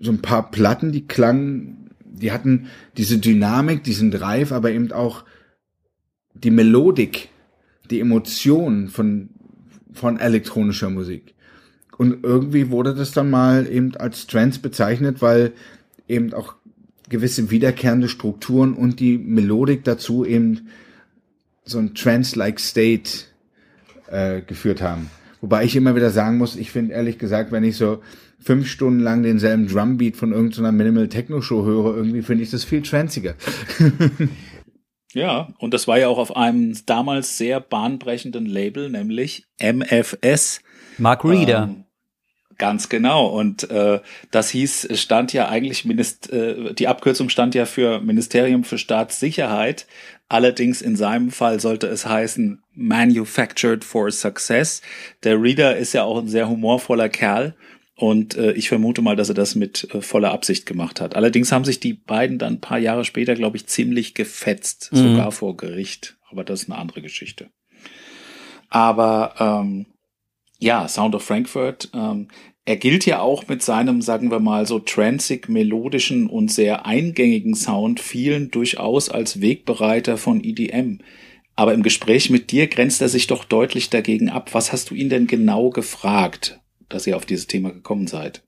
so 0.00 0.12
ein 0.12 0.22
paar 0.22 0.50
Platten, 0.50 0.92
die 0.92 1.06
klangen 1.06 1.80
die 2.20 2.32
hatten 2.32 2.66
diese 2.96 3.18
Dynamik, 3.18 3.82
diesen 3.82 4.10
Drive, 4.10 4.52
aber 4.52 4.70
eben 4.70 4.92
auch 4.92 5.24
die 6.34 6.50
Melodik, 6.50 7.28
die 7.90 8.00
Emotion 8.00 8.88
von, 8.88 9.30
von 9.92 10.18
elektronischer 10.18 10.90
Musik. 10.90 11.34
Und 11.96 12.24
irgendwie 12.24 12.70
wurde 12.70 12.94
das 12.94 13.12
dann 13.12 13.30
mal 13.30 13.66
eben 13.66 13.96
als 13.96 14.26
Trance 14.26 14.60
bezeichnet, 14.60 15.20
weil 15.20 15.52
eben 16.08 16.32
auch 16.32 16.54
gewisse 17.08 17.50
wiederkehrende 17.50 18.08
Strukturen 18.08 18.74
und 18.74 19.00
die 19.00 19.18
Melodik 19.18 19.84
dazu 19.84 20.24
eben 20.24 20.68
so 21.64 21.78
ein 21.78 21.94
Trance-like 21.94 22.60
State 22.60 23.10
äh, 24.10 24.42
geführt 24.42 24.82
haben. 24.82 25.10
Wobei 25.40 25.64
ich 25.64 25.74
immer 25.74 25.96
wieder 25.96 26.10
sagen 26.10 26.36
muss, 26.38 26.56
ich 26.56 26.70
finde 26.70 26.94
ehrlich 26.94 27.18
gesagt, 27.18 27.50
wenn 27.50 27.64
ich 27.64 27.76
so 27.76 28.02
fünf 28.38 28.68
Stunden 28.68 29.00
lang 29.00 29.22
denselben 29.22 29.68
Drumbeat 29.68 30.16
von 30.16 30.32
irgendeiner 30.32 30.72
Minimal 30.72 31.08
Techno 31.08 31.40
Show 31.40 31.64
höre, 31.64 31.96
irgendwie 31.96 32.22
finde 32.22 32.44
ich 32.44 32.50
das 32.50 32.64
viel 32.64 32.82
tranziger. 32.82 33.34
ja, 35.12 35.48
und 35.58 35.72
das 35.72 35.88
war 35.88 35.98
ja 35.98 36.08
auch 36.08 36.18
auf 36.18 36.36
einem 36.36 36.76
damals 36.84 37.38
sehr 37.38 37.60
bahnbrechenden 37.60 38.46
Label, 38.46 38.90
nämlich 38.90 39.46
MFS. 39.58 40.60
Mark 40.98 41.24
Reader. 41.24 41.64
Ähm, 41.64 41.84
Ganz 42.60 42.90
genau. 42.90 43.26
Und 43.26 43.70
äh, 43.70 44.00
das 44.30 44.50
hieß, 44.50 44.88
stand 45.00 45.32
ja 45.32 45.48
eigentlich, 45.48 45.86
Minist 45.86 46.30
äh, 46.30 46.74
die 46.74 46.88
Abkürzung 46.88 47.30
stand 47.30 47.54
ja 47.54 47.64
für 47.64 48.02
Ministerium 48.02 48.64
für 48.64 48.76
Staatssicherheit. 48.76 49.86
Allerdings 50.30 50.80
in 50.80 50.94
seinem 50.94 51.32
Fall 51.32 51.58
sollte 51.58 51.88
es 51.88 52.06
heißen 52.06 52.62
Manufactured 52.72 53.82
for 53.82 54.12
Success. 54.12 54.80
Der 55.24 55.42
Reader 55.42 55.76
ist 55.76 55.92
ja 55.92 56.04
auch 56.04 56.18
ein 56.18 56.28
sehr 56.28 56.48
humorvoller 56.48 57.08
Kerl 57.08 57.56
und 57.96 58.36
äh, 58.36 58.52
ich 58.52 58.68
vermute 58.68 59.02
mal, 59.02 59.16
dass 59.16 59.28
er 59.28 59.34
das 59.34 59.56
mit 59.56 59.92
äh, 59.92 60.00
voller 60.00 60.30
Absicht 60.30 60.66
gemacht 60.66 61.00
hat. 61.00 61.16
Allerdings 61.16 61.50
haben 61.50 61.64
sich 61.64 61.80
die 61.80 61.94
beiden 61.94 62.38
dann 62.38 62.54
ein 62.54 62.60
paar 62.60 62.78
Jahre 62.78 63.04
später, 63.04 63.34
glaube 63.34 63.56
ich, 63.56 63.66
ziemlich 63.66 64.14
gefetzt, 64.14 64.90
mhm. 64.92 64.98
sogar 64.98 65.32
vor 65.32 65.56
Gericht. 65.56 66.16
Aber 66.30 66.44
das 66.44 66.62
ist 66.62 66.70
eine 66.70 66.78
andere 66.78 67.02
Geschichte. 67.02 67.50
Aber 68.68 69.34
ähm, 69.40 69.86
ja, 70.60 70.86
Sound 70.86 71.16
of 71.16 71.24
Frankfurt, 71.24 71.88
ähm, 71.92 72.28
er 72.70 72.76
gilt 72.76 73.04
ja 73.04 73.20
auch 73.20 73.48
mit 73.48 73.62
seinem, 73.62 74.00
sagen 74.00 74.30
wir 74.30 74.40
mal, 74.40 74.66
so 74.66 74.78
transig, 74.78 75.48
melodischen 75.48 76.28
und 76.28 76.50
sehr 76.50 76.86
eingängigen 76.86 77.54
Sound 77.54 78.00
vielen 78.00 78.50
durchaus 78.50 79.08
als 79.08 79.40
Wegbereiter 79.40 80.16
von 80.16 80.42
EDM. 80.42 80.98
Aber 81.56 81.74
im 81.74 81.82
Gespräch 81.82 82.30
mit 82.30 82.50
dir 82.50 82.68
grenzt 82.68 83.02
er 83.02 83.08
sich 83.08 83.26
doch 83.26 83.44
deutlich 83.44 83.90
dagegen 83.90 84.30
ab. 84.30 84.54
Was 84.54 84.72
hast 84.72 84.90
du 84.90 84.94
ihn 84.94 85.10
denn 85.10 85.26
genau 85.26 85.70
gefragt? 85.70 86.60
dass 86.90 87.06
ihr 87.06 87.16
auf 87.16 87.24
dieses 87.24 87.46
Thema 87.46 87.70
gekommen 87.70 88.06
seid. 88.06 88.42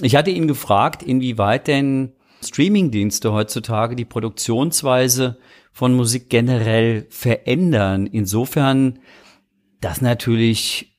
Ich 0.00 0.16
hatte 0.16 0.30
ihn 0.30 0.48
gefragt, 0.48 1.04
inwieweit 1.04 1.68
denn 1.68 2.12
Streamingdienste 2.42 3.32
heutzutage 3.32 3.94
die 3.94 4.04
Produktionsweise 4.04 5.38
von 5.72 5.94
Musik 5.94 6.28
generell 6.28 7.06
verändern. 7.10 8.06
Insofern, 8.06 8.98
das 9.80 10.00
natürlich, 10.00 10.98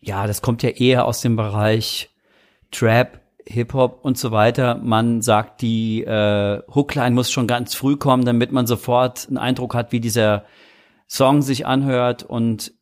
ja, 0.00 0.26
das 0.26 0.42
kommt 0.42 0.64
ja 0.64 0.70
eher 0.70 1.04
aus 1.04 1.20
dem 1.20 1.36
Bereich 1.36 2.09
Trap, 2.70 3.20
Hip-Hop 3.46 4.04
und 4.04 4.18
so 4.18 4.30
weiter. 4.30 4.76
Man 4.76 5.22
sagt, 5.22 5.62
die 5.62 6.02
äh, 6.04 6.62
Hookline 6.72 7.14
muss 7.14 7.30
schon 7.30 7.46
ganz 7.46 7.74
früh 7.74 7.96
kommen, 7.96 8.24
damit 8.24 8.52
man 8.52 8.66
sofort 8.66 9.26
einen 9.28 9.38
Eindruck 9.38 9.74
hat, 9.74 9.92
wie 9.92 10.00
dieser 10.00 10.44
Song 11.08 11.42
sich 11.42 11.66
anhört. 11.66 12.22
Und 12.22 12.72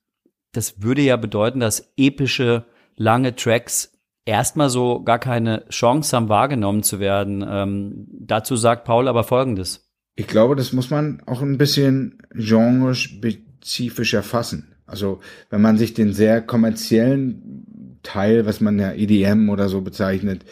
das 0.53 0.83
würde 0.83 1.03
ja 1.03 1.17
bedeuten, 1.17 1.61
dass 1.61 1.93
epische 1.97 2.65
lange 2.97 3.35
Tracks 3.35 3.93
erstmal 4.25 4.69
so 4.69 5.03
gar 5.03 5.19
keine 5.19 5.65
Chance 5.71 6.15
haben, 6.15 6.29
wahrgenommen 6.29 6.83
zu 6.83 7.01
werden. 7.01 7.45
Ähm, 7.49 8.07
dazu 8.11 8.57
sagt 8.57 8.85
Paul 8.85 9.09
aber 9.09 9.25
Folgendes. 9.25 9.89
Ich 10.17 10.27
glaube, 10.27 10.57
das 10.57 10.73
muss 10.73 10.91
man 10.91 11.23
auch 11.27 11.41
ein 11.43 11.59
bisschen 11.59 12.19
genrespezifisch 12.33 14.15
erfassen. 14.15 14.75
Also 14.85 15.21
wenn 15.49 15.63
man 15.63 15.79
sich 15.79 15.95
den 15.95 16.13
sehr 16.13 16.43
kommerziellen 16.43 17.58
Teil, 18.03 18.47
was 18.47 18.61
man 18.61 18.79
ja 18.79 18.93
EDM 18.93 19.49
oder 19.49 19.69
so 19.69 19.81
bezeichnet, 19.81 20.45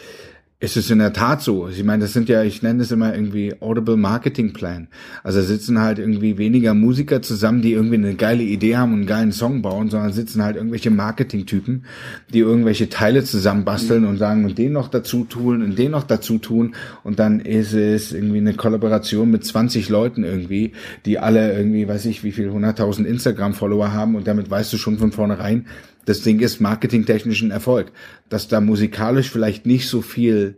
ist 0.58 0.78
es 0.78 0.90
in 0.90 1.00
der 1.00 1.12
Tat 1.12 1.42
so. 1.42 1.68
Ich 1.68 1.84
meine, 1.84 2.04
das 2.04 2.14
sind 2.14 2.30
ja, 2.30 2.42
ich 2.42 2.62
nenne 2.62 2.78
das 2.78 2.90
immer 2.90 3.14
irgendwie 3.14 3.54
Audible 3.60 3.98
Marketing 3.98 4.54
Plan. 4.54 4.88
Also 5.22 5.42
sitzen 5.42 5.82
halt 5.82 5.98
irgendwie 5.98 6.38
weniger 6.38 6.72
Musiker 6.72 7.20
zusammen, 7.20 7.60
die 7.60 7.72
irgendwie 7.72 7.96
eine 7.96 8.14
geile 8.14 8.42
Idee 8.42 8.76
haben 8.76 8.94
und 8.94 9.00
einen 9.00 9.06
geilen 9.06 9.32
Song 9.32 9.60
bauen, 9.60 9.90
sondern 9.90 10.14
sitzen 10.14 10.42
halt 10.42 10.56
irgendwelche 10.56 10.90
Marketing-Typen, 10.90 11.84
die 12.32 12.38
irgendwelche 12.38 12.88
Teile 12.88 13.22
zusammenbasteln 13.22 14.04
mhm. 14.04 14.08
und 14.08 14.16
sagen 14.16 14.46
und 14.46 14.56
den 14.56 14.72
noch 14.72 14.88
dazu 14.88 15.24
tun 15.24 15.62
und 15.62 15.78
den 15.78 15.90
noch 15.90 16.04
dazu 16.04 16.38
tun 16.38 16.74
und 17.04 17.18
dann 17.18 17.40
ist 17.40 17.74
es 17.74 18.12
irgendwie 18.12 18.38
eine 18.38 18.54
Kollaboration 18.54 19.30
mit 19.30 19.44
20 19.44 19.90
Leuten 19.90 20.24
irgendwie, 20.24 20.72
die 21.04 21.18
alle 21.18 21.54
irgendwie, 21.54 21.86
weiß 21.86 22.06
ich, 22.06 22.24
wie 22.24 22.32
viel, 22.32 22.48
100.000 22.48 23.04
Instagram-Follower 23.04 23.92
haben 23.92 24.14
und 24.14 24.26
damit 24.26 24.50
weißt 24.50 24.72
du 24.72 24.78
schon 24.78 24.96
von 24.96 25.12
vornherein, 25.12 25.66
das 26.06 26.22
Ding 26.22 26.40
ist 26.40 26.60
marketingtechnisch 26.60 27.42
ein 27.42 27.50
Erfolg. 27.50 27.92
Dass 28.30 28.48
da 28.48 28.60
musikalisch 28.60 29.30
vielleicht 29.30 29.66
nicht 29.66 29.88
so 29.88 30.00
viel 30.00 30.56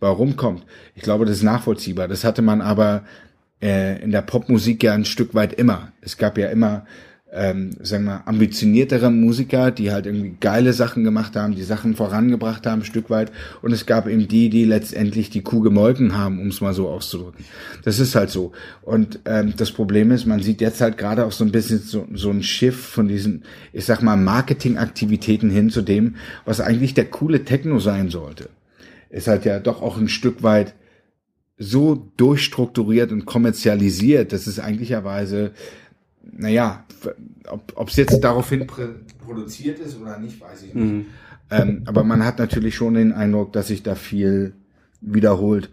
bei 0.00 0.08
rumkommt, 0.08 0.64
ich 0.94 1.02
glaube, 1.02 1.24
das 1.24 1.38
ist 1.38 1.42
nachvollziehbar. 1.42 2.06
Das 2.06 2.22
hatte 2.22 2.42
man 2.42 2.60
aber 2.60 3.04
äh, 3.62 4.02
in 4.02 4.12
der 4.12 4.22
Popmusik 4.22 4.82
ja 4.82 4.92
ein 4.92 5.04
Stück 5.04 5.34
weit 5.34 5.54
immer. 5.54 5.92
Es 6.00 6.18
gab 6.18 6.38
ja 6.38 6.48
immer 6.48 6.86
ähm, 7.30 7.72
sagen 7.82 8.04
wir, 8.04 8.26
ambitioniertere 8.26 9.10
Musiker, 9.10 9.70
die 9.70 9.90
halt 9.92 10.06
irgendwie 10.06 10.36
geile 10.40 10.72
Sachen 10.72 11.04
gemacht 11.04 11.36
haben, 11.36 11.54
die 11.54 11.62
Sachen 11.62 11.94
vorangebracht 11.94 12.66
haben, 12.66 12.80
ein 12.80 12.86
Stück 12.86 13.10
weit. 13.10 13.30
Und 13.60 13.72
es 13.72 13.84
gab 13.84 14.06
eben 14.06 14.28
die, 14.28 14.48
die 14.48 14.64
letztendlich 14.64 15.28
die 15.28 15.42
Kuh 15.42 15.60
gemolken 15.60 16.16
haben, 16.16 16.40
um 16.40 16.48
es 16.48 16.62
mal 16.62 16.72
so 16.72 16.88
auszudrücken. 16.88 17.44
Das 17.84 17.98
ist 17.98 18.14
halt 18.14 18.30
so. 18.30 18.52
Und 18.80 19.20
ähm, 19.26 19.52
das 19.56 19.72
Problem 19.72 20.10
ist, 20.10 20.24
man 20.24 20.40
sieht 20.40 20.62
jetzt 20.62 20.80
halt 20.80 20.96
gerade 20.96 21.26
auch 21.26 21.32
so 21.32 21.44
ein 21.44 21.52
bisschen 21.52 21.80
so, 21.80 22.06
so 22.14 22.30
ein 22.30 22.42
Schiff 22.42 22.80
von 22.80 23.08
diesen, 23.08 23.44
ich 23.74 23.84
sag 23.84 24.02
mal, 24.02 24.16
Marketingaktivitäten 24.16 25.50
hin 25.50 25.68
zu 25.68 25.82
dem, 25.82 26.16
was 26.46 26.60
eigentlich 26.60 26.94
der 26.94 27.06
coole 27.06 27.44
Techno 27.44 27.78
sein 27.78 28.08
sollte. 28.08 28.48
Ist 29.10 29.28
halt 29.28 29.44
ja 29.44 29.60
doch 29.60 29.82
auch 29.82 29.98
ein 29.98 30.08
Stück 30.08 30.42
weit 30.42 30.74
so 31.58 32.10
durchstrukturiert 32.16 33.12
und 33.12 33.26
kommerzialisiert, 33.26 34.32
dass 34.32 34.46
es 34.46 34.60
eigentlicherweise 34.60 35.52
naja, 36.32 36.84
ob 37.74 37.88
es 37.88 37.96
jetzt 37.96 38.20
daraufhin 38.20 38.66
produziert 38.66 39.78
ist 39.78 40.00
oder 40.00 40.18
nicht, 40.18 40.40
weiß 40.40 40.62
ich 40.62 40.74
nicht. 40.74 40.84
Mhm. 40.84 41.06
Ähm, 41.50 41.82
aber 41.86 42.04
man 42.04 42.24
hat 42.24 42.38
natürlich 42.38 42.74
schon 42.74 42.94
den 42.94 43.12
Eindruck, 43.12 43.52
dass 43.52 43.68
sich 43.68 43.82
da 43.82 43.94
viel 43.94 44.54
wiederholt. 45.00 45.70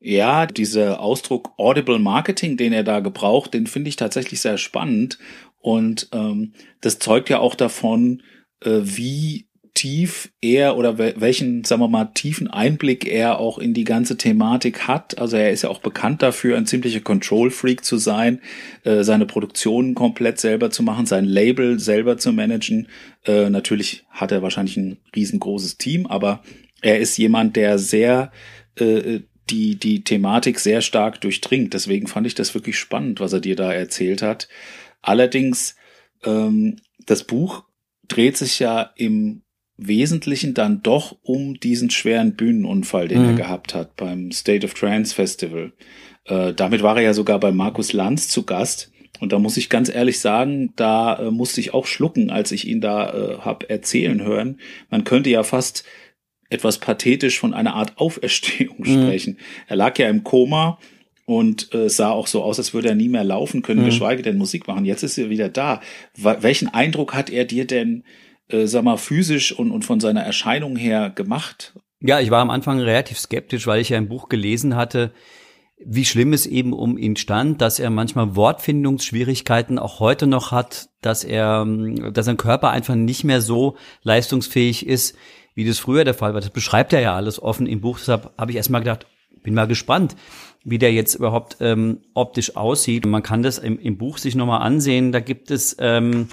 Ja, 0.00 0.46
dieser 0.46 1.00
Ausdruck 1.00 1.50
Audible 1.56 1.98
Marketing, 1.98 2.56
den 2.56 2.72
er 2.72 2.84
da 2.84 3.00
gebraucht, 3.00 3.52
den 3.52 3.66
finde 3.66 3.88
ich 3.88 3.96
tatsächlich 3.96 4.40
sehr 4.40 4.58
spannend. 4.58 5.18
Und 5.60 6.08
ähm, 6.12 6.52
das 6.80 7.00
zeugt 7.00 7.28
ja 7.30 7.40
auch 7.40 7.56
davon, 7.56 8.22
äh, 8.60 8.80
wie 8.82 9.47
tief 9.78 10.32
er 10.40 10.76
oder 10.76 10.98
welchen, 10.98 11.62
sagen 11.62 11.80
wir 11.82 11.86
mal, 11.86 12.06
tiefen 12.06 12.48
Einblick 12.48 13.06
er 13.06 13.38
auch 13.38 13.58
in 13.58 13.74
die 13.74 13.84
ganze 13.84 14.16
Thematik 14.16 14.88
hat. 14.88 15.16
Also 15.18 15.36
er 15.36 15.52
ist 15.52 15.62
ja 15.62 15.68
auch 15.68 15.78
bekannt 15.78 16.20
dafür, 16.20 16.56
ein 16.56 16.66
ziemlicher 16.66 16.98
Control-Freak 16.98 17.84
zu 17.84 17.96
sein, 17.96 18.40
äh, 18.82 19.04
seine 19.04 19.24
Produktionen 19.24 19.94
komplett 19.94 20.40
selber 20.40 20.72
zu 20.72 20.82
machen, 20.82 21.06
sein 21.06 21.26
Label 21.26 21.78
selber 21.78 22.18
zu 22.18 22.32
managen. 22.32 22.88
Äh, 23.24 23.50
natürlich 23.50 24.04
hat 24.10 24.32
er 24.32 24.42
wahrscheinlich 24.42 24.76
ein 24.76 24.98
riesengroßes 25.14 25.78
Team, 25.78 26.08
aber 26.08 26.42
er 26.82 26.98
ist 26.98 27.16
jemand, 27.16 27.54
der 27.54 27.78
sehr 27.78 28.32
äh, 28.80 29.20
die, 29.48 29.76
die 29.76 30.02
Thematik 30.02 30.58
sehr 30.58 30.80
stark 30.80 31.20
durchdringt. 31.20 31.72
Deswegen 31.72 32.08
fand 32.08 32.26
ich 32.26 32.34
das 32.34 32.52
wirklich 32.52 32.76
spannend, 32.76 33.20
was 33.20 33.32
er 33.32 33.40
dir 33.40 33.54
da 33.54 33.72
erzählt 33.72 34.22
hat. 34.22 34.48
Allerdings, 35.02 35.76
ähm, 36.24 36.80
das 37.06 37.22
Buch 37.22 37.62
dreht 38.08 38.36
sich 38.36 38.58
ja 38.58 38.90
im 38.96 39.42
Wesentlichen 39.78 40.54
dann 40.54 40.82
doch 40.82 41.16
um 41.22 41.58
diesen 41.60 41.88
schweren 41.88 42.34
Bühnenunfall, 42.34 43.06
den 43.08 43.22
mhm. 43.22 43.28
er 43.28 43.34
gehabt 43.34 43.74
hat 43.74 43.96
beim 43.96 44.32
State 44.32 44.66
of 44.66 44.74
Trance 44.74 45.14
Festival. 45.14 45.72
Äh, 46.24 46.52
damit 46.52 46.82
war 46.82 46.96
er 46.96 47.02
ja 47.02 47.14
sogar 47.14 47.38
bei 47.38 47.52
Markus 47.52 47.92
Lanz 47.92 48.28
zu 48.28 48.42
Gast. 48.42 48.90
Und 49.20 49.32
da 49.32 49.38
muss 49.38 49.56
ich 49.56 49.68
ganz 49.68 49.88
ehrlich 49.88 50.18
sagen, 50.18 50.72
da 50.76 51.18
äh, 51.18 51.30
musste 51.30 51.60
ich 51.60 51.74
auch 51.74 51.86
schlucken, 51.86 52.30
als 52.30 52.52
ich 52.52 52.66
ihn 52.66 52.80
da 52.80 53.12
äh, 53.12 53.38
hab 53.38 53.70
erzählen 53.70 54.22
hören. 54.22 54.58
Man 54.90 55.04
könnte 55.04 55.30
ja 55.30 55.44
fast 55.44 55.84
etwas 56.50 56.78
pathetisch 56.78 57.38
von 57.38 57.54
einer 57.54 57.74
Art 57.74 57.98
Auferstehung 57.98 58.78
mhm. 58.78 58.84
sprechen. 58.84 59.38
Er 59.68 59.76
lag 59.76 59.96
ja 59.98 60.08
im 60.08 60.24
Koma 60.24 60.78
und 61.24 61.72
äh, 61.72 61.88
sah 61.88 62.10
auch 62.10 62.26
so 62.26 62.42
aus, 62.42 62.58
als 62.58 62.74
würde 62.74 62.88
er 62.88 62.94
nie 62.96 63.08
mehr 63.08 63.24
laufen 63.24 63.62
können, 63.62 63.82
mhm. 63.82 63.86
geschweige 63.86 64.22
denn 64.22 64.38
Musik 64.38 64.66
machen. 64.66 64.84
Jetzt 64.84 65.04
ist 65.04 65.18
er 65.18 65.30
wieder 65.30 65.48
da. 65.48 65.80
Welchen 66.16 66.68
Eindruck 66.68 67.14
hat 67.14 67.30
er 67.30 67.44
dir 67.44 67.64
denn 67.64 68.02
äh, 68.48 68.66
sag 68.66 68.84
mal, 68.84 68.96
physisch 68.96 69.52
und, 69.52 69.70
und 69.70 69.84
von 69.84 70.00
seiner 70.00 70.22
Erscheinung 70.22 70.76
her 70.76 71.10
gemacht? 71.10 71.74
Ja, 72.00 72.20
ich 72.20 72.30
war 72.30 72.40
am 72.40 72.50
Anfang 72.50 72.78
relativ 72.78 73.18
skeptisch, 73.18 73.66
weil 73.66 73.80
ich 73.80 73.90
ja 73.90 73.96
ein 73.96 74.08
Buch 74.08 74.28
gelesen 74.28 74.76
hatte, 74.76 75.12
wie 75.84 76.04
schlimm 76.04 76.32
es 76.32 76.46
eben 76.46 76.72
um 76.72 76.98
ihn 76.98 77.16
stand, 77.16 77.60
dass 77.60 77.78
er 77.78 77.90
manchmal 77.90 78.34
Wortfindungsschwierigkeiten 78.34 79.78
auch 79.78 80.00
heute 80.00 80.26
noch 80.26 80.50
hat, 80.50 80.88
dass 81.02 81.24
er, 81.24 81.64
dass 82.12 82.26
sein 82.26 82.36
Körper 82.36 82.70
einfach 82.70 82.96
nicht 82.96 83.24
mehr 83.24 83.40
so 83.40 83.76
leistungsfähig 84.02 84.86
ist, 84.86 85.16
wie 85.54 85.64
das 85.64 85.78
früher 85.78 86.04
der 86.04 86.14
Fall 86.14 86.34
war. 86.34 86.40
Das 86.40 86.50
beschreibt 86.50 86.92
er 86.92 87.00
ja 87.00 87.14
alles 87.14 87.40
offen 87.40 87.66
im 87.66 87.80
Buch. 87.80 87.98
Deshalb 87.98 88.32
habe 88.36 88.50
ich 88.50 88.56
erstmal 88.56 88.80
gedacht, 88.80 89.06
bin 89.42 89.54
mal 89.54 89.66
gespannt, 89.66 90.16
wie 90.64 90.78
der 90.78 90.92
jetzt 90.92 91.14
überhaupt 91.14 91.58
ähm, 91.60 92.02
optisch 92.14 92.56
aussieht. 92.56 93.06
man 93.06 93.22
kann 93.22 93.42
das 93.42 93.58
im, 93.58 93.78
im 93.78 93.98
Buch 93.98 94.18
sich 94.18 94.34
nochmal 94.34 94.62
ansehen. 94.62 95.12
Da 95.12 95.20
gibt 95.20 95.50
es 95.50 95.76
ähm, 95.78 96.28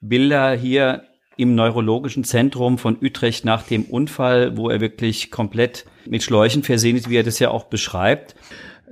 Bilder 0.00 0.54
hier 0.54 1.04
im 1.36 1.54
neurologischen 1.54 2.24
Zentrum 2.24 2.78
von 2.78 2.96
Utrecht 3.00 3.44
nach 3.44 3.62
dem 3.62 3.84
Unfall, 3.84 4.56
wo 4.56 4.68
er 4.68 4.80
wirklich 4.80 5.30
komplett 5.30 5.86
mit 6.06 6.22
Schläuchen 6.22 6.62
versehen 6.62 6.96
ist, 6.96 7.08
wie 7.08 7.16
er 7.16 7.22
das 7.22 7.38
ja 7.38 7.50
auch 7.50 7.64
beschreibt. 7.64 8.34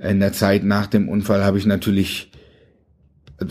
In 0.01 0.19
der 0.19 0.33
Zeit 0.33 0.63
nach 0.63 0.87
dem 0.87 1.09
Unfall 1.09 1.43
habe 1.43 1.57
ich 1.57 1.65
natürlich, 1.65 2.31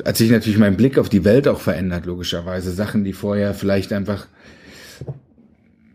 hat 0.05 0.17
sich 0.17 0.31
natürlich 0.31 0.59
mein 0.59 0.77
Blick 0.77 0.99
auf 0.99 1.09
die 1.09 1.25
Welt 1.25 1.47
auch 1.47 1.61
verändert, 1.61 2.07
logischerweise. 2.07 2.73
Sachen, 2.73 3.05
die 3.05 3.13
vorher 3.13 3.55
vielleicht 3.55 3.93
einfach 3.93 4.27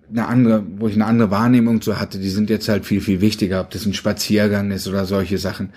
eine 0.10 0.28
andere, 0.28 0.64
wo 0.78 0.88
ich 0.88 0.96
eine 0.96 1.06
andere 1.06 1.32
Wahrnehmung 1.32 1.82
zu 1.82 2.00
hatte, 2.00 2.20
die 2.20 2.30
sind 2.30 2.50
jetzt 2.50 2.70
halt 2.70 2.86
viel, 2.86 3.02
viel 3.02 3.22
wichtiger, 3.22 3.62
ob 3.62 3.72
das 3.72 3.86
ein 3.86 3.94
Spaziergang 3.94 4.72
ist 4.72 4.88
oder 4.88 5.06
solche 5.06 5.38
Sachen 5.38 5.72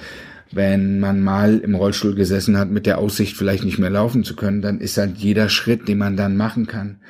wenn 0.52 1.00
man 1.00 1.20
mal 1.20 1.58
im 1.58 1.74
Rollstuhl 1.74 2.14
gesessen 2.14 2.56
hat 2.56 2.70
mit 2.70 2.86
der 2.86 2.98
Aussicht, 2.98 3.36
vielleicht 3.36 3.64
nicht 3.64 3.78
mehr 3.78 3.90
laufen 3.90 4.24
zu 4.24 4.34
können, 4.34 4.62
dann 4.62 4.80
ist 4.80 4.96
halt 4.96 5.18
jeder 5.18 5.48
Schritt, 5.48 5.88
den 5.88 5.98
man 5.98 6.16
dann 6.16 6.36
machen 6.36 6.66
kann, 6.66 7.00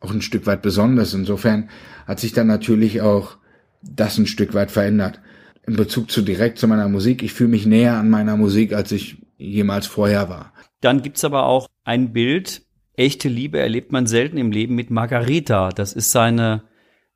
auch 0.00 0.10
ein 0.10 0.22
Stück 0.22 0.46
weit 0.46 0.62
besonders. 0.62 1.14
Insofern 1.14 1.68
hat 2.06 2.20
sich 2.20 2.32
dann 2.32 2.46
natürlich 2.46 3.00
auch 3.00 3.36
das 3.82 4.18
ein 4.18 4.26
Stück 4.26 4.54
weit 4.54 4.70
verändert. 4.70 5.20
In 5.66 5.76
Bezug 5.76 6.10
zu 6.10 6.22
direkt 6.22 6.58
zu 6.58 6.66
meiner 6.66 6.88
Musik, 6.88 7.22
ich 7.22 7.32
fühle 7.32 7.50
mich 7.50 7.66
näher 7.66 7.94
an 7.94 8.10
meiner 8.10 8.36
Musik, 8.36 8.72
als 8.72 8.92
ich 8.92 9.18
jemals 9.36 9.86
vorher 9.86 10.28
war. 10.28 10.52
Dann 10.80 11.02
gibt's 11.02 11.24
aber 11.24 11.46
auch 11.46 11.68
ein 11.84 12.12
Bild, 12.12 12.62
echte 12.96 13.28
Liebe 13.28 13.58
erlebt 13.58 13.92
man 13.92 14.06
selten 14.06 14.36
im 14.36 14.50
Leben 14.50 14.74
mit 14.74 14.90
Margarita. 14.90 15.68
Das 15.70 15.92
ist 15.92 16.10
seine 16.10 16.64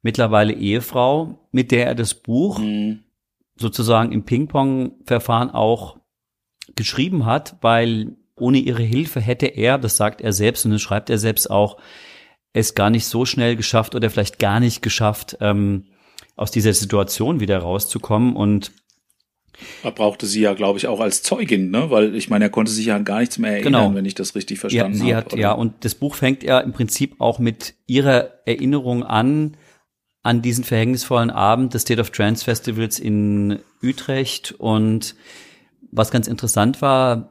mittlerweile 0.02 0.52
Ehefrau, 0.52 1.48
mit 1.50 1.70
der 1.70 1.86
er 1.86 1.94
das 1.94 2.14
Buch 2.14 2.58
mhm 2.60 3.03
sozusagen 3.56 4.12
im 4.12 4.24
Ping-Pong-Verfahren 4.24 5.50
auch 5.50 5.98
geschrieben 6.76 7.26
hat, 7.26 7.56
weil 7.60 8.16
ohne 8.36 8.58
ihre 8.58 8.82
Hilfe 8.82 9.20
hätte 9.20 9.46
er, 9.46 9.78
das 9.78 9.96
sagt 9.96 10.20
er 10.20 10.32
selbst 10.32 10.64
und 10.64 10.72
das 10.72 10.82
schreibt 10.82 11.10
er 11.10 11.18
selbst 11.18 11.50
auch, 11.50 11.78
es 12.52 12.74
gar 12.74 12.90
nicht 12.90 13.06
so 13.06 13.24
schnell 13.24 13.56
geschafft 13.56 13.94
oder 13.94 14.10
vielleicht 14.10 14.38
gar 14.38 14.60
nicht 14.60 14.82
geschafft, 14.82 15.36
ähm, 15.40 15.86
aus 16.36 16.50
dieser 16.50 16.72
Situation 16.72 17.40
wieder 17.40 17.58
rauszukommen 17.58 18.34
und 18.34 18.72
er 19.84 19.92
brauchte 19.92 20.26
sie 20.26 20.40
ja, 20.40 20.54
glaube 20.54 20.78
ich, 20.78 20.88
auch 20.88 20.98
als 20.98 21.22
Zeugin, 21.22 21.70
ne? 21.70 21.90
Weil 21.90 22.16
ich 22.16 22.28
meine, 22.28 22.46
er 22.46 22.50
konnte 22.50 22.72
sich 22.72 22.86
ja 22.86 22.98
gar 22.98 23.20
nichts 23.20 23.38
mehr 23.38 23.52
erinnern, 23.52 23.72
genau. 23.72 23.94
wenn 23.94 24.04
ich 24.04 24.16
das 24.16 24.34
richtig 24.34 24.58
verstanden 24.58 24.98
ja, 24.98 25.04
sie. 25.04 25.14
Hat, 25.14 25.32
ja, 25.36 25.52
und 25.52 25.84
das 25.84 25.94
Buch 25.94 26.16
fängt 26.16 26.42
ja 26.42 26.58
im 26.58 26.72
Prinzip 26.72 27.20
auch 27.20 27.38
mit 27.38 27.74
ihrer 27.86 28.46
Erinnerung 28.46 29.04
an, 29.04 29.56
an 30.24 30.42
diesen 30.42 30.64
verhängnisvollen 30.64 31.30
Abend 31.30 31.74
des 31.74 31.82
State 31.82 32.00
of 32.00 32.10
Trance 32.10 32.44
Festivals 32.44 32.98
in 32.98 33.60
Utrecht. 33.82 34.54
Und 34.58 35.14
was 35.92 36.10
ganz 36.10 36.26
interessant 36.26 36.82
war, 36.82 37.30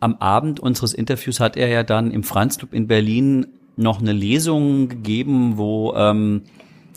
am 0.00 0.14
Abend 0.16 0.60
unseres 0.60 0.94
Interviews 0.94 1.40
hat 1.40 1.56
er 1.56 1.68
ja 1.68 1.82
dann 1.82 2.12
im 2.12 2.22
Franz 2.22 2.56
Club 2.56 2.72
in 2.72 2.86
Berlin 2.86 3.48
noch 3.76 4.00
eine 4.00 4.12
Lesung 4.12 4.88
gegeben, 4.88 5.58
wo 5.58 5.94
ähm, 5.94 6.42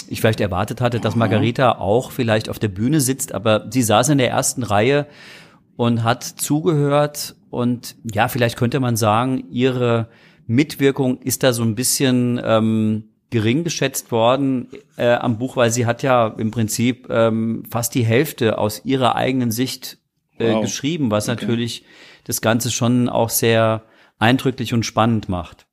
ich 0.08 0.22
vielleicht 0.22 0.42
erwartet 0.42 0.80
hatte, 0.80 1.00
dass 1.00 1.16
Margarita 1.16 1.74
auch 1.74 2.12
vielleicht 2.12 2.48
auf 2.48 2.60
der 2.60 2.68
Bühne 2.68 3.02
sitzt, 3.02 3.34
aber 3.34 3.66
sie 3.72 3.82
saß 3.82 4.10
in 4.10 4.20
der 4.20 4.30
ersten 4.30 4.62
Reihe 4.62 5.08
und 5.76 6.04
hat 6.04 6.24
zugehört 6.24 7.36
und 7.50 7.96
ja, 8.04 8.28
vielleicht 8.28 8.58
könnte 8.58 8.80
man 8.80 8.96
sagen, 8.96 9.46
ihre 9.50 10.08
Mitwirkung 10.46 11.20
ist 11.22 11.44
da 11.44 11.54
so 11.54 11.64
ein 11.64 11.76
bisschen 11.76 12.40
ähm, 12.44 13.06
gering 13.32 13.64
geschätzt 13.64 14.12
worden 14.12 14.68
äh, 14.98 15.14
am 15.14 15.40
Buch, 15.40 15.56
weil 15.56 15.72
sie 15.72 15.86
hat 15.86 16.04
ja 16.04 16.28
im 16.28 16.52
Prinzip 16.52 17.10
ähm, 17.10 17.64
fast 17.70 17.96
die 17.96 18.04
Hälfte 18.04 18.58
aus 18.60 18.86
ihrer 18.86 19.16
eigenen 19.16 19.52
Sicht 19.52 19.98
äh, 20.38 20.54
wow. 20.54 20.62
geschrieben, 20.62 21.10
was 21.10 21.28
okay. 21.28 21.42
natürlich 21.42 21.86
das 22.26 22.42
Ganze 22.42 22.70
schon 22.70 23.10
auch 23.10 23.30
sehr 23.30 23.84
eindrücklich 24.20 24.74
und 24.74 24.86
spannend 24.86 25.30
macht. 25.30 25.66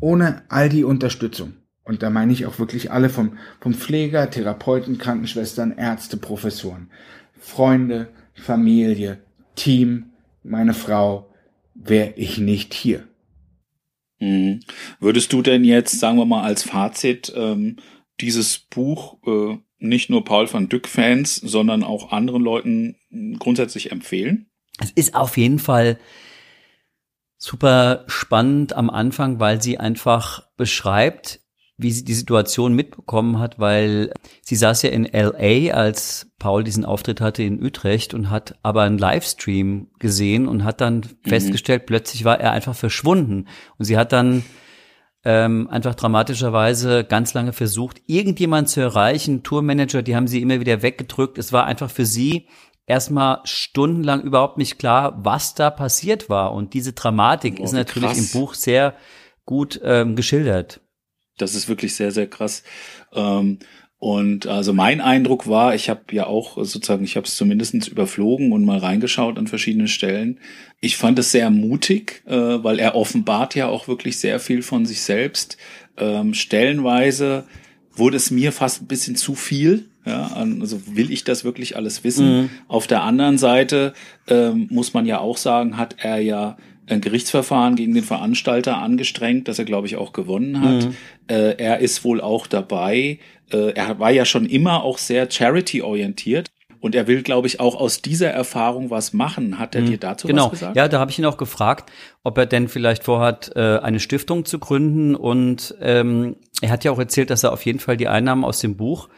Ohne 0.00 0.42
all 0.48 0.68
die 0.68 0.84
Unterstützung, 0.84 1.54
Und 1.82 2.02
da 2.02 2.10
meine 2.10 2.32
ich 2.32 2.46
auch 2.46 2.58
wirklich 2.58 2.90
alle 2.90 3.08
vom, 3.08 3.38
vom 3.60 3.72
Pfleger, 3.72 4.30
Therapeuten, 4.30 4.98
Krankenschwestern, 4.98 5.72
Ärzte, 5.78 6.18
Professoren, 6.18 6.90
Freunde, 7.38 8.08
Familie, 8.34 9.18
Team, 9.54 10.10
meine 10.42 10.74
Frau, 10.74 11.32
wäre 11.74 12.12
ich 12.16 12.38
nicht 12.38 12.74
hier. 12.74 13.04
Mhm. 14.18 14.60
Würdest 15.00 15.32
du 15.32 15.42
denn 15.42 15.64
jetzt, 15.64 15.98
sagen 15.98 16.18
wir 16.18 16.26
mal, 16.26 16.42
als 16.42 16.62
Fazit 16.62 17.32
ähm, 17.36 17.76
dieses 18.20 18.58
Buch 18.58 19.18
äh, 19.26 19.58
nicht 19.78 20.10
nur 20.10 20.24
Paul 20.24 20.52
van 20.52 20.68
Dyck-Fans, 20.68 21.36
sondern 21.36 21.84
auch 21.84 22.12
anderen 22.12 22.42
Leuten 22.42 22.96
grundsätzlich 23.38 23.92
empfehlen? 23.92 24.46
Es 24.78 24.90
ist 24.90 25.14
auf 25.14 25.36
jeden 25.36 25.58
Fall 25.58 25.98
super 27.38 28.04
spannend 28.06 28.74
am 28.74 28.90
Anfang, 28.90 29.38
weil 29.40 29.62
sie 29.62 29.78
einfach 29.78 30.48
beschreibt, 30.56 31.40
wie 31.78 31.92
sie 31.92 32.04
die 32.04 32.14
Situation 32.14 32.74
mitbekommen 32.74 33.38
hat, 33.38 33.58
weil 33.58 34.12
sie 34.42 34.56
saß 34.56 34.82
ja 34.82 34.90
in 34.90 35.04
LA, 35.04 35.72
als 35.74 36.30
Paul 36.38 36.64
diesen 36.64 36.84
Auftritt 36.84 37.20
hatte 37.20 37.42
in 37.42 37.62
Utrecht 37.62 38.14
und 38.14 38.30
hat 38.30 38.58
aber 38.62 38.82
einen 38.82 38.98
Livestream 38.98 39.88
gesehen 39.98 40.48
und 40.48 40.64
hat 40.64 40.80
dann 40.80 40.96
mhm. 40.96 41.28
festgestellt, 41.28 41.86
plötzlich 41.86 42.24
war 42.24 42.40
er 42.40 42.52
einfach 42.52 42.74
verschwunden. 42.74 43.46
Und 43.78 43.84
sie 43.84 43.98
hat 43.98 44.12
dann 44.12 44.42
ähm, 45.24 45.68
einfach 45.70 45.94
dramatischerweise 45.94 47.04
ganz 47.04 47.34
lange 47.34 47.52
versucht, 47.52 48.00
irgendjemand 48.06 48.70
zu 48.70 48.80
erreichen. 48.80 49.42
Tourmanager, 49.42 50.02
die 50.02 50.16
haben 50.16 50.28
sie 50.28 50.40
immer 50.40 50.60
wieder 50.60 50.82
weggedrückt. 50.82 51.36
Es 51.36 51.52
war 51.52 51.66
einfach 51.66 51.90
für 51.90 52.06
sie 52.06 52.46
erstmal 52.86 53.40
stundenlang 53.44 54.22
überhaupt 54.22 54.56
nicht 54.56 54.78
klar, 54.78 55.18
was 55.24 55.54
da 55.54 55.70
passiert 55.70 56.30
war. 56.30 56.52
Und 56.52 56.72
diese 56.72 56.92
Dramatik 56.94 57.56
oh, 57.60 57.64
ist 57.64 57.72
natürlich 57.72 58.12
krass. 58.12 58.32
im 58.32 58.40
Buch 58.40 58.54
sehr 58.54 58.94
gut 59.44 59.80
ähm, 59.84 60.16
geschildert. 60.16 60.80
Das 61.38 61.54
ist 61.54 61.68
wirklich 61.68 61.94
sehr, 61.94 62.10
sehr 62.10 62.26
krass. 62.26 62.62
Ähm, 63.14 63.58
und 63.98 64.46
also 64.46 64.74
mein 64.74 65.00
Eindruck 65.00 65.48
war, 65.48 65.74
ich 65.74 65.88
habe 65.88 66.02
ja 66.12 66.26
auch 66.26 66.62
sozusagen, 66.62 67.04
ich 67.04 67.16
habe 67.16 67.26
es 67.26 67.36
zumindest 67.36 67.88
überflogen 67.88 68.52
und 68.52 68.64
mal 68.64 68.78
reingeschaut 68.78 69.38
an 69.38 69.46
verschiedenen 69.46 69.88
Stellen. 69.88 70.38
Ich 70.80 70.98
fand 70.98 71.18
es 71.18 71.32
sehr 71.32 71.48
mutig, 71.50 72.22
äh, 72.26 72.34
weil 72.34 72.78
er 72.78 72.94
offenbart 72.94 73.54
ja 73.54 73.68
auch 73.68 73.88
wirklich 73.88 74.18
sehr 74.18 74.38
viel 74.38 74.62
von 74.62 74.84
sich 74.84 75.00
selbst. 75.00 75.56
Ähm, 75.96 76.34
stellenweise 76.34 77.44
wurde 77.94 78.18
es 78.18 78.30
mir 78.30 78.52
fast 78.52 78.82
ein 78.82 78.86
bisschen 78.86 79.16
zu 79.16 79.34
viel. 79.34 79.88
Ja, 80.04 80.30
also 80.60 80.80
will 80.94 81.10
ich 81.10 81.24
das 81.24 81.42
wirklich 81.42 81.74
alles 81.74 82.04
wissen? 82.04 82.42
Mhm. 82.42 82.50
Auf 82.68 82.86
der 82.86 83.02
anderen 83.02 83.38
Seite 83.38 83.92
ähm, 84.28 84.68
muss 84.70 84.94
man 84.94 85.04
ja 85.04 85.18
auch 85.18 85.36
sagen, 85.36 85.78
hat 85.78 85.96
er 85.98 86.18
ja 86.18 86.58
ein 86.88 87.00
Gerichtsverfahren 87.00 87.74
gegen 87.74 87.94
den 87.94 88.04
Veranstalter 88.04 88.78
angestrengt, 88.78 89.48
das 89.48 89.58
er, 89.58 89.64
glaube 89.64 89.86
ich, 89.86 89.96
auch 89.96 90.12
gewonnen 90.12 90.60
hat. 90.60 90.86
Mhm. 90.86 90.96
Äh, 91.28 91.56
er 91.56 91.78
ist 91.80 92.04
wohl 92.04 92.20
auch 92.20 92.46
dabei. 92.46 93.18
Äh, 93.52 93.72
er 93.74 93.98
war 93.98 94.10
ja 94.10 94.24
schon 94.24 94.46
immer 94.46 94.82
auch 94.84 94.98
sehr 94.98 95.30
charity-orientiert. 95.30 96.48
Und 96.78 96.94
er 96.94 97.08
will, 97.08 97.22
glaube 97.22 97.48
ich, 97.48 97.58
auch 97.58 97.74
aus 97.74 98.02
dieser 98.02 98.30
Erfahrung 98.30 98.90
was 98.90 99.12
machen. 99.12 99.58
Hat 99.58 99.74
er 99.74 99.82
mhm. 99.82 99.86
dir 99.86 99.98
dazu 99.98 100.28
genau. 100.28 100.44
was 100.44 100.52
gesagt? 100.52 100.76
Ja, 100.76 100.86
da 100.86 101.00
habe 101.00 101.10
ich 101.10 101.18
ihn 101.18 101.24
auch 101.24 101.38
gefragt, 101.38 101.90
ob 102.22 102.38
er 102.38 102.46
denn 102.46 102.68
vielleicht 102.68 103.02
vorhat, 103.02 103.50
äh, 103.56 103.78
eine 103.78 103.98
Stiftung 103.98 104.44
zu 104.44 104.58
gründen. 104.60 105.16
Und 105.16 105.74
ähm, 105.80 106.36
er 106.60 106.70
hat 106.70 106.84
ja 106.84 106.92
auch 106.92 106.98
erzählt, 106.98 107.30
dass 107.30 107.42
er 107.42 107.52
auf 107.52 107.64
jeden 107.64 107.80
Fall 107.80 107.96
die 107.96 108.08
Einnahmen 108.08 108.44
aus 108.44 108.60
dem 108.60 108.76
Buch 108.76 109.08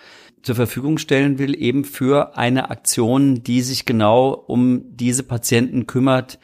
zur 0.42 0.54
Verfügung 0.54 0.98
stellen 0.98 1.38
will, 1.38 1.60
eben 1.60 1.84
für 1.84 2.38
eine 2.38 2.70
Aktion, 2.70 3.42
die 3.42 3.60
sich 3.60 3.84
genau 3.86 4.30
um 4.30 4.84
diese 4.96 5.24
Patienten 5.24 5.86
kümmert, 5.86 6.38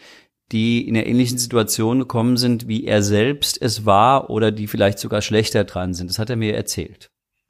die 0.52 0.86
in 0.86 0.96
einer 0.96 1.06
ähnlichen 1.06 1.38
Situation 1.38 2.00
gekommen 2.00 2.36
sind, 2.36 2.68
wie 2.68 2.84
er 2.84 3.02
selbst 3.02 3.60
es 3.60 3.86
war 3.86 4.30
oder 4.30 4.52
die 4.52 4.66
vielleicht 4.66 4.98
sogar 4.98 5.22
schlechter 5.22 5.64
dran 5.64 5.94
sind. 5.94 6.10
Das 6.10 6.18
hat 6.18 6.30
er 6.30 6.36
mir 6.36 6.54
erzählt. 6.54 7.08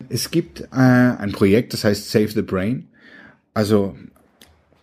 Es 0.08 0.30
gibt 0.30 0.60
äh, 0.60 0.76
ein 0.76 1.32
Projekt, 1.32 1.72
das 1.72 1.84
heißt 1.84 2.10
Save 2.10 2.28
the 2.28 2.42
Brain. 2.42 2.88
Also 3.52 3.94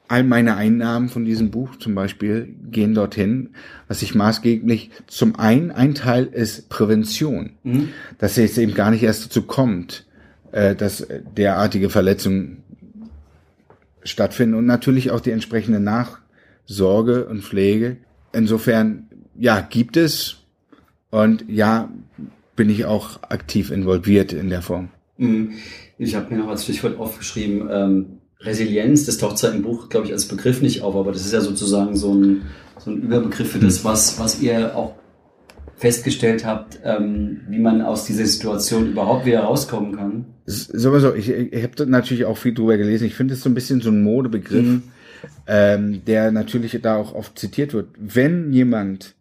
all 0.07 0.23
meine 0.23 0.55
Einnahmen 0.55 1.07
von 1.07 1.23
diesem 1.23 1.51
Buch 1.51 1.77
zum 1.77 1.95
Beispiel 1.95 2.53
gehen 2.69 2.93
dorthin, 2.93 3.51
was 3.87 4.01
ich 4.01 4.13
maßgeblich 4.13 4.91
zum 5.07 5.37
einen, 5.37 5.71
ein 5.71 5.95
Teil 5.95 6.25
ist 6.25 6.69
Prävention, 6.69 7.51
mhm. 7.63 7.89
dass 8.17 8.37
es 8.37 8.57
eben 8.57 8.73
gar 8.73 8.91
nicht 8.91 9.03
erst 9.03 9.25
dazu 9.25 9.43
kommt, 9.43 10.05
äh, 10.51 10.75
dass 10.75 11.07
derartige 11.37 11.89
Verletzungen 11.89 12.63
stattfinden 14.03 14.55
und 14.55 14.65
natürlich 14.65 15.11
auch 15.11 15.21
die 15.21 15.31
entsprechende 15.31 15.79
Nachsorge 16.67 17.25
und 17.25 17.43
Pflege. 17.43 17.97
Insofern, 18.33 19.07
ja, 19.37 19.61
gibt 19.61 19.97
es 19.97 20.37
und 21.09 21.45
ja, 21.49 21.89
bin 22.55 22.69
ich 22.69 22.85
auch 22.85 23.23
aktiv 23.23 23.71
involviert 23.71 24.33
in 24.33 24.49
der 24.49 24.61
Form. 24.61 24.89
Mhm. 25.17 25.53
Ich 25.97 26.15
habe 26.15 26.33
mir 26.33 26.41
noch 26.41 26.49
als 26.49 26.63
Stichwort 26.63 26.97
aufgeschrieben, 26.97 27.67
ähm, 27.71 28.05
Resilienz, 28.39 29.05
das 29.05 29.19
taucht 29.19 29.37
zwar 29.37 29.53
im 29.53 29.61
Buch, 29.61 29.89
glaube 29.89 30.07
ich, 30.07 30.13
als 30.13 30.27
Begriff 30.27 30.61
nicht 30.61 30.81
auf, 30.81 30.95
aber 30.95 31.11
das 31.11 31.25
ist 31.25 31.33
ja 31.33 31.41
sozusagen 31.41 31.95
so 31.95 32.13
ein, 32.13 32.41
so 32.79 32.89
ein 32.89 33.03
Überbegriff 33.03 33.51
für 33.51 33.59
das, 33.59 33.85
was, 33.85 34.19
was 34.19 34.41
ihr 34.41 34.75
auch 34.75 34.95
festgestellt 35.75 36.45
habt, 36.45 36.79
ähm, 36.83 37.41
wie 37.49 37.59
man 37.59 37.81
aus 37.81 38.05
dieser 38.05 38.25
Situation 38.25 38.91
überhaupt 38.91 39.25
wieder 39.25 39.41
rauskommen 39.41 39.95
kann? 39.95 40.25
Sowieso, 40.45 41.13
ich, 41.13 41.29
ich 41.29 41.63
habe 41.63 41.85
natürlich 41.85 42.25
auch 42.25 42.37
viel 42.37 42.53
drüber 42.53 42.77
gelesen. 42.77 43.05
Ich 43.05 43.15
finde 43.15 43.35
es 43.35 43.41
so 43.41 43.49
ein 43.49 43.53
bisschen 43.53 43.81
so 43.81 43.89
ein 43.89 44.03
Modebegriff, 44.03 44.65
mhm. 44.65 44.83
Ähm, 45.47 46.03
der 46.05 46.31
natürlich 46.31 46.77
da 46.81 46.95
auch 46.97 47.13
oft 47.13 47.37
zitiert 47.37 47.73
wird. 47.73 47.89
Wenn 47.97 48.51
jemand 48.53 49.15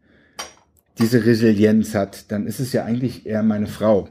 diese 0.99 1.25
Resilienz 1.25 1.95
hat, 1.95 2.31
dann 2.31 2.47
ist 2.47 2.61
es 2.61 2.73
ja 2.73 2.85
eigentlich 2.85 3.27
eher 3.27 3.43
meine 3.43 3.67
Frau. 3.67 4.09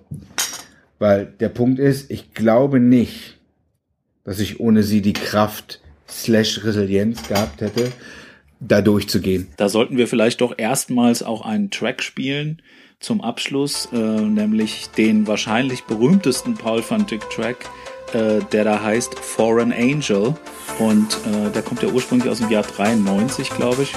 Weil 0.98 1.26
der 1.39 1.50
Punkt 1.50 1.80
ist, 1.80 2.12
ich 2.12 2.34
glaube 2.34 2.80
nicht, 2.80 3.38
dass 4.24 4.39
ich 4.39 4.60
ohne 4.60 4.84
sie 4.84 5.02
die 5.02 5.13
Kraft 5.13 5.82
slash 6.08 6.63
Resilienz 6.63 7.28
gehabt 7.28 7.62
hätte, 7.62 7.91
da 8.60 8.82
durchzugehen. 8.82 9.48
Da 9.58 9.69
sollten 9.69 9.98
wir 9.98 10.08
vielleicht 10.08 10.41
doch 10.41 10.54
erstmals 10.58 11.24
auch 11.24 11.45
einen 11.45 11.72
Track 11.72 12.04
spielen 12.04 12.62
zum 13.00 13.22
Abschluss, 13.22 13.88
äh, 13.93 13.95
nämlich 13.95 14.89
den 14.98 15.28
wahrscheinlich 15.28 15.84
berühmtesten 15.84 16.56
Paul 16.56 16.84
van 16.88 17.06
Dyck 17.06 17.30
Track, 17.30 17.69
äh, 18.13 18.39
der 18.52 18.63
da 18.63 18.82
heißt 18.82 19.19
Foreign 19.19 19.72
Angel. 19.72 20.36
Und 20.80 21.17
äh, 21.26 21.52
der 21.52 21.62
kommt 21.62 21.82
ja 21.82 21.89
ursprünglich 21.89 22.30
aus 22.30 22.39
dem 22.39 22.50
Jahr 22.50 22.63
93, 22.63 23.50
glaube 23.50 23.84
ich. 23.84 23.93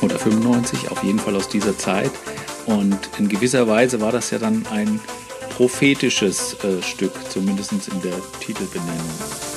Oder 0.00 0.18
95, 0.18 0.90
auf 0.90 1.02
jeden 1.02 1.18
Fall 1.18 1.34
aus 1.36 1.48
dieser 1.48 1.76
Zeit. 1.76 2.10
Und 2.66 2.98
in 3.18 3.28
gewisser 3.28 3.66
Weise 3.66 4.00
war 4.00 4.12
das 4.12 4.30
ja 4.30 4.38
dann 4.38 4.64
ein 4.70 5.00
prophetisches 5.56 6.56
äh, 6.62 6.82
Stück, 6.82 7.12
zumindest 7.30 7.72
in 7.72 8.02
der 8.02 8.14
Titelbenennung. 8.40 9.47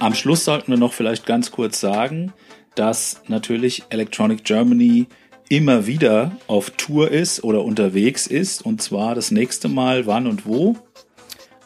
Am 0.00 0.14
Schluss 0.14 0.44
sollten 0.44 0.70
wir 0.70 0.78
noch 0.78 0.92
vielleicht 0.92 1.26
ganz 1.26 1.50
kurz 1.50 1.80
sagen, 1.80 2.32
dass 2.76 3.22
natürlich 3.26 3.82
Electronic 3.90 4.44
Germany 4.44 5.06
immer 5.48 5.86
wieder 5.86 6.32
auf 6.46 6.70
Tour 6.70 7.10
ist 7.10 7.42
oder 7.42 7.64
unterwegs 7.64 8.28
ist. 8.28 8.64
Und 8.64 8.80
zwar 8.80 9.16
das 9.16 9.32
nächste 9.32 9.68
Mal 9.68 10.06
wann 10.06 10.28
und 10.28 10.46
wo? 10.46 10.76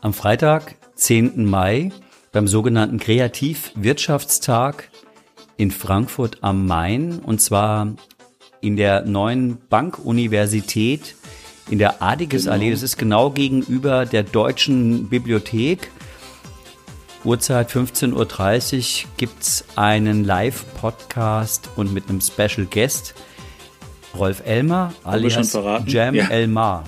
Am 0.01 0.15
Freitag, 0.15 0.77
10. 0.95 1.45
Mai, 1.45 1.93
beim 2.33 2.49
sogenannten 2.49 2.99
Kreativwirtschaftstag 2.99 4.89
in 5.59 5.71
Frankfurt 5.71 6.39
am 6.41 6.67
Main. 6.67 7.19
Und 7.19 7.43
zwar 7.43 7.95
in 8.63 8.77
der 8.79 9.05
neuen 9.05 9.59
Bankuniversität 9.69 11.17
in 11.71 11.79
der 11.79 12.03
Adigesallee. 12.03 12.67
Genau. 12.67 12.75
Das 12.75 12.83
ist 12.83 12.97
genau 12.97 13.31
gegenüber 13.31 14.07
der 14.07 14.23
Deutschen 14.23 15.11
Bibliothek. 15.11 15.91
Uhrzeit 17.25 17.71
15.30 17.71 19.05
Uhr 19.05 19.11
gibt 19.17 19.43
es 19.43 19.65
einen 19.77 20.25
Live-Podcast 20.25 21.71
und 21.77 21.95
mit 21.95 22.09
einem 22.09 22.21
Special 22.21 22.67
Guest. 22.69 23.15
Rolf 24.19 24.43
Elmer, 24.45 24.93
alias 25.05 25.57
Jam 25.87 26.17
ja. 26.17 26.27
Elmar. 26.29 26.83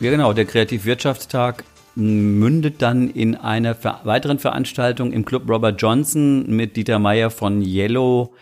Ja, 0.00 0.11
genau. 0.11 0.33
Der 0.33 0.44
Kreativwirtschaftstag 0.44 1.64
mündet 1.96 2.83
dann 2.83 3.11
in 3.11 3.35
einer 3.35 3.74
ver 3.74 4.00
weiteren 4.05 4.38
Veranstaltung 4.38 5.12
im 5.12 5.24
Club 5.24 5.48
Robert 5.48 5.81
Johnson 5.81 6.46
mit 6.46 6.76
Dieter 6.76 6.98
Meyer 6.98 7.31
von 7.31 7.62
Yellow 7.62 8.35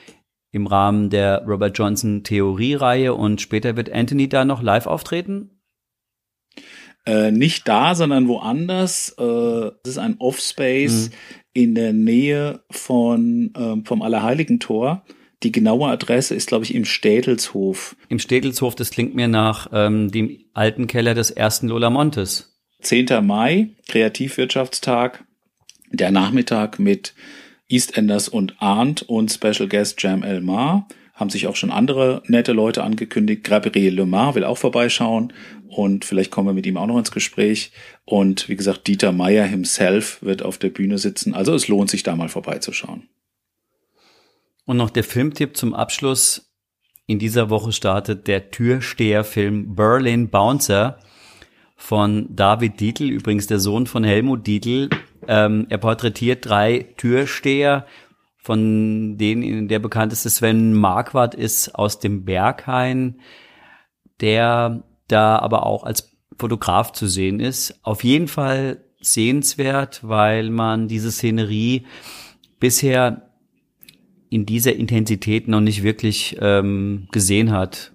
im 0.50 0.66
Rahmen 0.66 1.10
der 1.10 1.44
Robert 1.46 1.76
Johnson 1.78 2.22
Theoriereihe 2.24 3.14
und 3.14 3.40
später 3.40 3.76
wird 3.76 3.92
Anthony 3.92 4.28
da 4.28 4.44
noch 4.44 4.62
live 4.62 4.86
auftreten. 4.86 5.53
Äh, 7.06 7.30
nicht 7.30 7.68
da, 7.68 7.94
sondern 7.94 8.28
woanders. 8.28 9.10
Äh, 9.18 9.22
das 9.82 9.92
ist 9.92 9.98
ein 9.98 10.16
Offspace 10.18 11.10
mhm. 11.10 11.14
in 11.52 11.74
der 11.74 11.92
Nähe 11.92 12.60
von 12.70 13.52
äh, 13.54 13.86
vom 13.86 14.02
Allerheiligentor. 14.02 15.04
Die 15.42 15.52
genaue 15.52 15.88
Adresse 15.88 16.34
ist, 16.34 16.48
glaube 16.48 16.64
ich, 16.64 16.74
im 16.74 16.86
Städelshof. 16.86 17.96
Im 18.08 18.18
Städelshof, 18.18 18.74
das 18.74 18.90
klingt 18.90 19.14
mir 19.14 19.28
nach 19.28 19.68
ähm, 19.72 20.10
dem 20.10 20.38
alten 20.54 20.86
Keller 20.86 21.12
des 21.12 21.30
ersten 21.30 21.68
Lola 21.68 21.90
Montes. 21.90 22.58
10. 22.80 23.06
Mai, 23.22 23.70
Kreativwirtschaftstag, 23.88 25.24
der 25.90 26.10
Nachmittag 26.10 26.78
mit 26.78 27.14
EastEnders 27.68 28.28
und 28.28 28.54
Arndt 28.60 29.02
und 29.02 29.32
Special 29.32 29.68
Guest 29.68 30.02
Jam 30.02 30.22
Elmar. 30.22 30.88
Haben 31.14 31.30
sich 31.30 31.46
auch 31.46 31.56
schon 31.56 31.70
andere 31.70 32.22
nette 32.26 32.52
Leute 32.52 32.82
angekündigt. 32.82 33.44
Gabriel 33.44 33.94
Lemar 33.94 34.34
will 34.34 34.44
auch 34.44 34.58
vorbeischauen 34.58 35.32
und 35.68 36.04
vielleicht 36.04 36.30
kommen 36.30 36.48
wir 36.48 36.54
mit 36.54 36.66
ihm 36.66 36.76
auch 36.76 36.86
noch 36.86 36.98
ins 36.98 37.12
Gespräch. 37.12 37.72
Und 38.04 38.48
wie 38.48 38.56
gesagt, 38.56 38.86
Dieter 38.86 39.12
Meyer 39.12 39.44
himself 39.44 40.22
wird 40.22 40.42
auf 40.42 40.58
der 40.58 40.70
Bühne 40.70 40.98
sitzen. 40.98 41.34
Also 41.34 41.54
es 41.54 41.68
lohnt 41.68 41.90
sich 41.90 42.02
da 42.02 42.16
mal 42.16 42.28
vorbeizuschauen. 42.28 43.08
Und 44.66 44.76
noch 44.76 44.90
der 44.90 45.04
Filmtipp 45.04 45.56
zum 45.56 45.74
Abschluss. 45.74 46.50
In 47.06 47.18
dieser 47.18 47.50
Woche 47.50 47.72
startet 47.72 48.26
der 48.26 48.50
Türsteherfilm 48.50 49.74
Berlin 49.74 50.30
Bouncer 50.30 50.98
von 51.76 52.34
David 52.34 52.80
Dietl, 52.80 53.10
übrigens 53.10 53.46
der 53.46 53.58
Sohn 53.58 53.86
von 53.86 54.04
Helmut 54.04 54.46
Dietl. 54.46 54.88
Ähm, 55.28 55.66
er 55.68 55.78
porträtiert 55.78 56.46
drei 56.46 56.86
Türsteher, 56.96 57.86
von 58.44 59.16
denen 59.16 59.68
der 59.68 59.78
bekannteste 59.78 60.28
Sven 60.28 60.74
Marquardt 60.74 61.34
ist 61.34 61.74
aus 61.74 61.98
dem 61.98 62.26
Berghain, 62.26 63.20
der 64.20 64.84
da 65.08 65.38
aber 65.38 65.64
auch 65.64 65.82
als 65.82 66.14
Fotograf 66.38 66.92
zu 66.92 67.06
sehen 67.06 67.40
ist. 67.40 67.80
Auf 67.82 68.04
jeden 68.04 68.28
Fall 68.28 68.84
sehenswert, 69.00 70.00
weil 70.02 70.50
man 70.50 70.88
diese 70.88 71.10
Szenerie 71.10 71.86
bisher 72.60 73.30
in 74.28 74.44
dieser 74.44 74.76
Intensität 74.76 75.48
noch 75.48 75.62
nicht 75.62 75.82
wirklich 75.82 76.36
ähm, 76.42 77.08
gesehen 77.12 77.50
hat. 77.50 77.92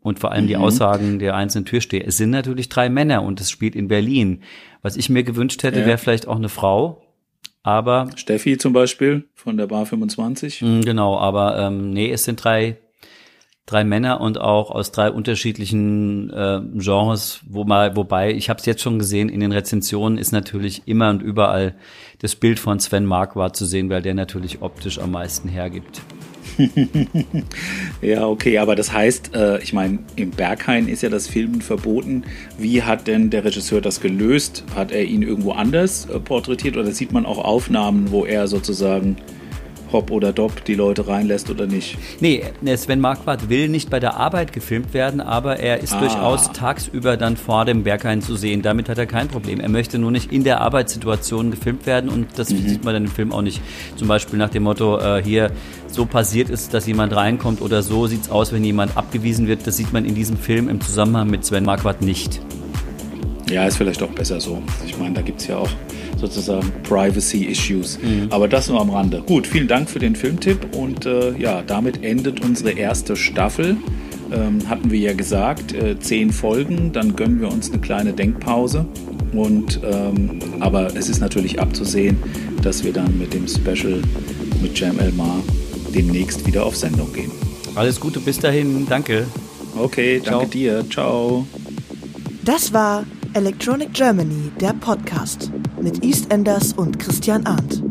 Und 0.00 0.18
vor 0.18 0.32
allem 0.32 0.44
mhm. 0.44 0.48
die 0.48 0.56
Aussagen 0.56 1.18
der 1.18 1.36
einzelnen 1.36 1.66
Türsteher. 1.66 2.06
Es 2.08 2.16
sind 2.16 2.30
natürlich 2.30 2.70
drei 2.70 2.88
Männer 2.88 3.22
und 3.22 3.38
es 3.38 3.50
spielt 3.50 3.76
in 3.76 3.88
Berlin. 3.88 4.44
Was 4.80 4.96
ich 4.96 5.10
mir 5.10 5.24
gewünscht 5.24 5.62
hätte, 5.62 5.80
ja. 5.80 5.86
wäre 5.86 5.98
vielleicht 5.98 6.26
auch 6.26 6.36
eine 6.36 6.48
Frau. 6.48 7.02
Aber. 7.62 8.10
Steffi 8.16 8.56
zum 8.58 8.72
Beispiel 8.72 9.28
von 9.34 9.56
der 9.56 9.66
Bar 9.66 9.86
25. 9.86 10.62
Mh, 10.62 10.80
genau, 10.80 11.18
aber 11.18 11.58
ähm, 11.58 11.90
nee, 11.90 12.10
es 12.10 12.24
sind 12.24 12.42
drei 12.42 12.78
drei 13.70 13.84
Männer 13.84 14.20
und 14.20 14.40
auch 14.40 14.70
aus 14.70 14.90
drei 14.90 15.10
unterschiedlichen 15.10 16.30
äh, 16.30 16.60
Genres, 16.74 17.40
wo 17.46 17.64
mal, 17.64 17.94
wobei, 17.94 18.32
ich 18.32 18.50
habe 18.50 18.58
es 18.58 18.66
jetzt 18.66 18.82
schon 18.82 18.98
gesehen, 18.98 19.28
in 19.28 19.40
den 19.40 19.52
Rezensionen 19.52 20.18
ist 20.18 20.32
natürlich 20.32 20.82
immer 20.86 21.10
und 21.10 21.22
überall 21.22 21.76
das 22.18 22.34
Bild 22.34 22.58
von 22.58 22.80
Sven 22.80 23.06
Marquardt 23.06 23.56
zu 23.56 23.64
sehen, 23.64 23.88
weil 23.88 24.02
der 24.02 24.14
natürlich 24.14 24.60
optisch 24.60 24.98
am 24.98 25.12
meisten 25.12 25.48
hergibt. 25.48 26.02
ja, 28.02 28.26
okay, 28.26 28.58
aber 28.58 28.74
das 28.76 28.92
heißt, 28.92 29.34
äh, 29.34 29.62
ich 29.62 29.72
meine, 29.72 29.98
im 30.16 30.30
Berghain 30.30 30.88
ist 30.88 31.02
ja 31.02 31.08
das 31.08 31.26
Filmen 31.26 31.62
verboten. 31.62 32.24
Wie 32.58 32.82
hat 32.82 33.06
denn 33.06 33.30
der 33.30 33.44
Regisseur 33.44 33.80
das 33.80 34.00
gelöst? 34.00 34.64
Hat 34.74 34.92
er 34.92 35.04
ihn 35.04 35.22
irgendwo 35.22 35.52
anders 35.52 36.06
äh, 36.06 36.18
porträtiert 36.18 36.76
oder 36.76 36.90
sieht 36.92 37.12
man 37.12 37.26
auch 37.26 37.38
Aufnahmen, 37.38 38.10
wo 38.10 38.24
er 38.24 38.48
sozusagen 38.48 39.16
Hop 39.92 40.10
oder 40.10 40.32
Dop 40.32 40.64
die 40.64 40.74
Leute 40.74 41.06
reinlässt 41.06 41.50
oder 41.50 41.66
nicht. 41.66 41.98
Nee, 42.20 42.44
Sven 42.76 43.00
Marquardt 43.00 43.48
will 43.48 43.68
nicht 43.68 43.90
bei 43.90 44.00
der 44.00 44.16
Arbeit 44.16 44.52
gefilmt 44.52 44.94
werden, 44.94 45.20
aber 45.20 45.58
er 45.58 45.80
ist 45.80 45.92
ah. 45.94 46.00
durchaus 46.00 46.52
tagsüber 46.52 47.16
dann 47.16 47.36
vor 47.36 47.64
dem 47.64 47.82
Berghain 47.82 48.22
zu 48.22 48.36
sehen. 48.36 48.62
Damit 48.62 48.88
hat 48.88 48.98
er 48.98 49.06
kein 49.06 49.28
Problem. 49.28 49.60
Er 49.60 49.68
möchte 49.68 49.98
nur 49.98 50.10
nicht 50.10 50.32
in 50.32 50.44
der 50.44 50.60
Arbeitssituation 50.60 51.50
gefilmt 51.50 51.86
werden 51.86 52.10
und 52.10 52.38
das 52.38 52.50
mhm. 52.50 52.68
sieht 52.68 52.84
man 52.84 52.94
dann 52.94 53.04
im 53.04 53.10
Film 53.10 53.32
auch 53.32 53.42
nicht. 53.42 53.60
Zum 53.96 54.08
Beispiel 54.08 54.38
nach 54.38 54.50
dem 54.50 54.64
Motto, 54.64 54.98
äh, 54.98 55.22
hier 55.22 55.50
so 55.88 56.06
passiert 56.06 56.50
ist, 56.50 56.72
dass 56.74 56.86
jemand 56.86 57.14
reinkommt 57.14 57.60
oder 57.60 57.82
so 57.82 58.06
sieht 58.06 58.22
es 58.22 58.30
aus, 58.30 58.52
wenn 58.52 58.64
jemand 58.64 58.96
abgewiesen 58.96 59.46
wird. 59.46 59.66
Das 59.66 59.76
sieht 59.76 59.92
man 59.92 60.04
in 60.04 60.14
diesem 60.14 60.36
Film 60.36 60.68
im 60.68 60.80
Zusammenhang 60.80 61.30
mit 61.30 61.44
Sven 61.44 61.64
Marquardt 61.64 62.02
nicht. 62.02 62.40
Ja, 63.50 63.66
ist 63.66 63.76
vielleicht 63.76 64.02
auch 64.02 64.10
besser 64.10 64.40
so. 64.40 64.62
Ich 64.86 64.96
meine, 64.98 65.14
da 65.14 65.22
gibt 65.22 65.40
es 65.40 65.48
ja 65.48 65.58
auch 65.58 65.70
sozusagen 66.16 66.70
Privacy-Issues. 66.84 67.98
Mhm. 68.02 68.28
Aber 68.30 68.46
das 68.46 68.68
nur 68.68 68.80
am 68.80 68.90
Rande. 68.90 69.22
Gut, 69.26 69.46
vielen 69.46 69.68
Dank 69.68 69.90
für 69.90 69.98
den 69.98 70.14
Filmtipp 70.14 70.76
und 70.76 71.06
äh, 71.06 71.36
ja, 71.36 71.62
damit 71.62 72.04
endet 72.04 72.44
unsere 72.44 72.70
erste 72.72 73.16
Staffel. 73.16 73.76
Ähm, 74.32 74.68
hatten 74.68 74.90
wir 74.90 74.98
ja 75.00 75.12
gesagt, 75.12 75.72
äh, 75.72 75.98
zehn 75.98 76.30
Folgen, 76.32 76.92
dann 76.92 77.16
gönnen 77.16 77.40
wir 77.40 77.48
uns 77.48 77.70
eine 77.70 77.80
kleine 77.80 78.12
Denkpause. 78.12 78.86
Und 79.32 79.80
ähm, 79.84 80.38
aber 80.60 80.94
es 80.94 81.08
ist 81.08 81.20
natürlich 81.20 81.60
abzusehen, 81.60 82.16
dass 82.62 82.84
wir 82.84 82.92
dann 82.92 83.18
mit 83.18 83.32
dem 83.34 83.46
Special 83.48 84.00
mit 84.62 84.78
Jam 84.78 84.98
Elmar 84.98 85.42
demnächst 85.94 86.46
wieder 86.46 86.64
auf 86.64 86.76
Sendung 86.76 87.12
gehen. 87.12 87.30
Alles 87.74 87.98
Gute 87.98 88.20
bis 88.20 88.38
dahin, 88.38 88.86
danke. 88.88 89.26
Okay, 89.76 90.20
danke 90.24 90.30
Ciao. 90.30 90.44
dir. 90.46 90.84
Ciao. 90.90 91.46
Das 92.44 92.72
war 92.72 93.04
Electronic 93.34 93.92
Germany, 93.92 94.50
der 94.60 94.72
Podcast 94.72 95.52
mit 95.80 96.04
EastEnders 96.04 96.72
und 96.72 96.98
Christian 96.98 97.46
Arndt. 97.46 97.89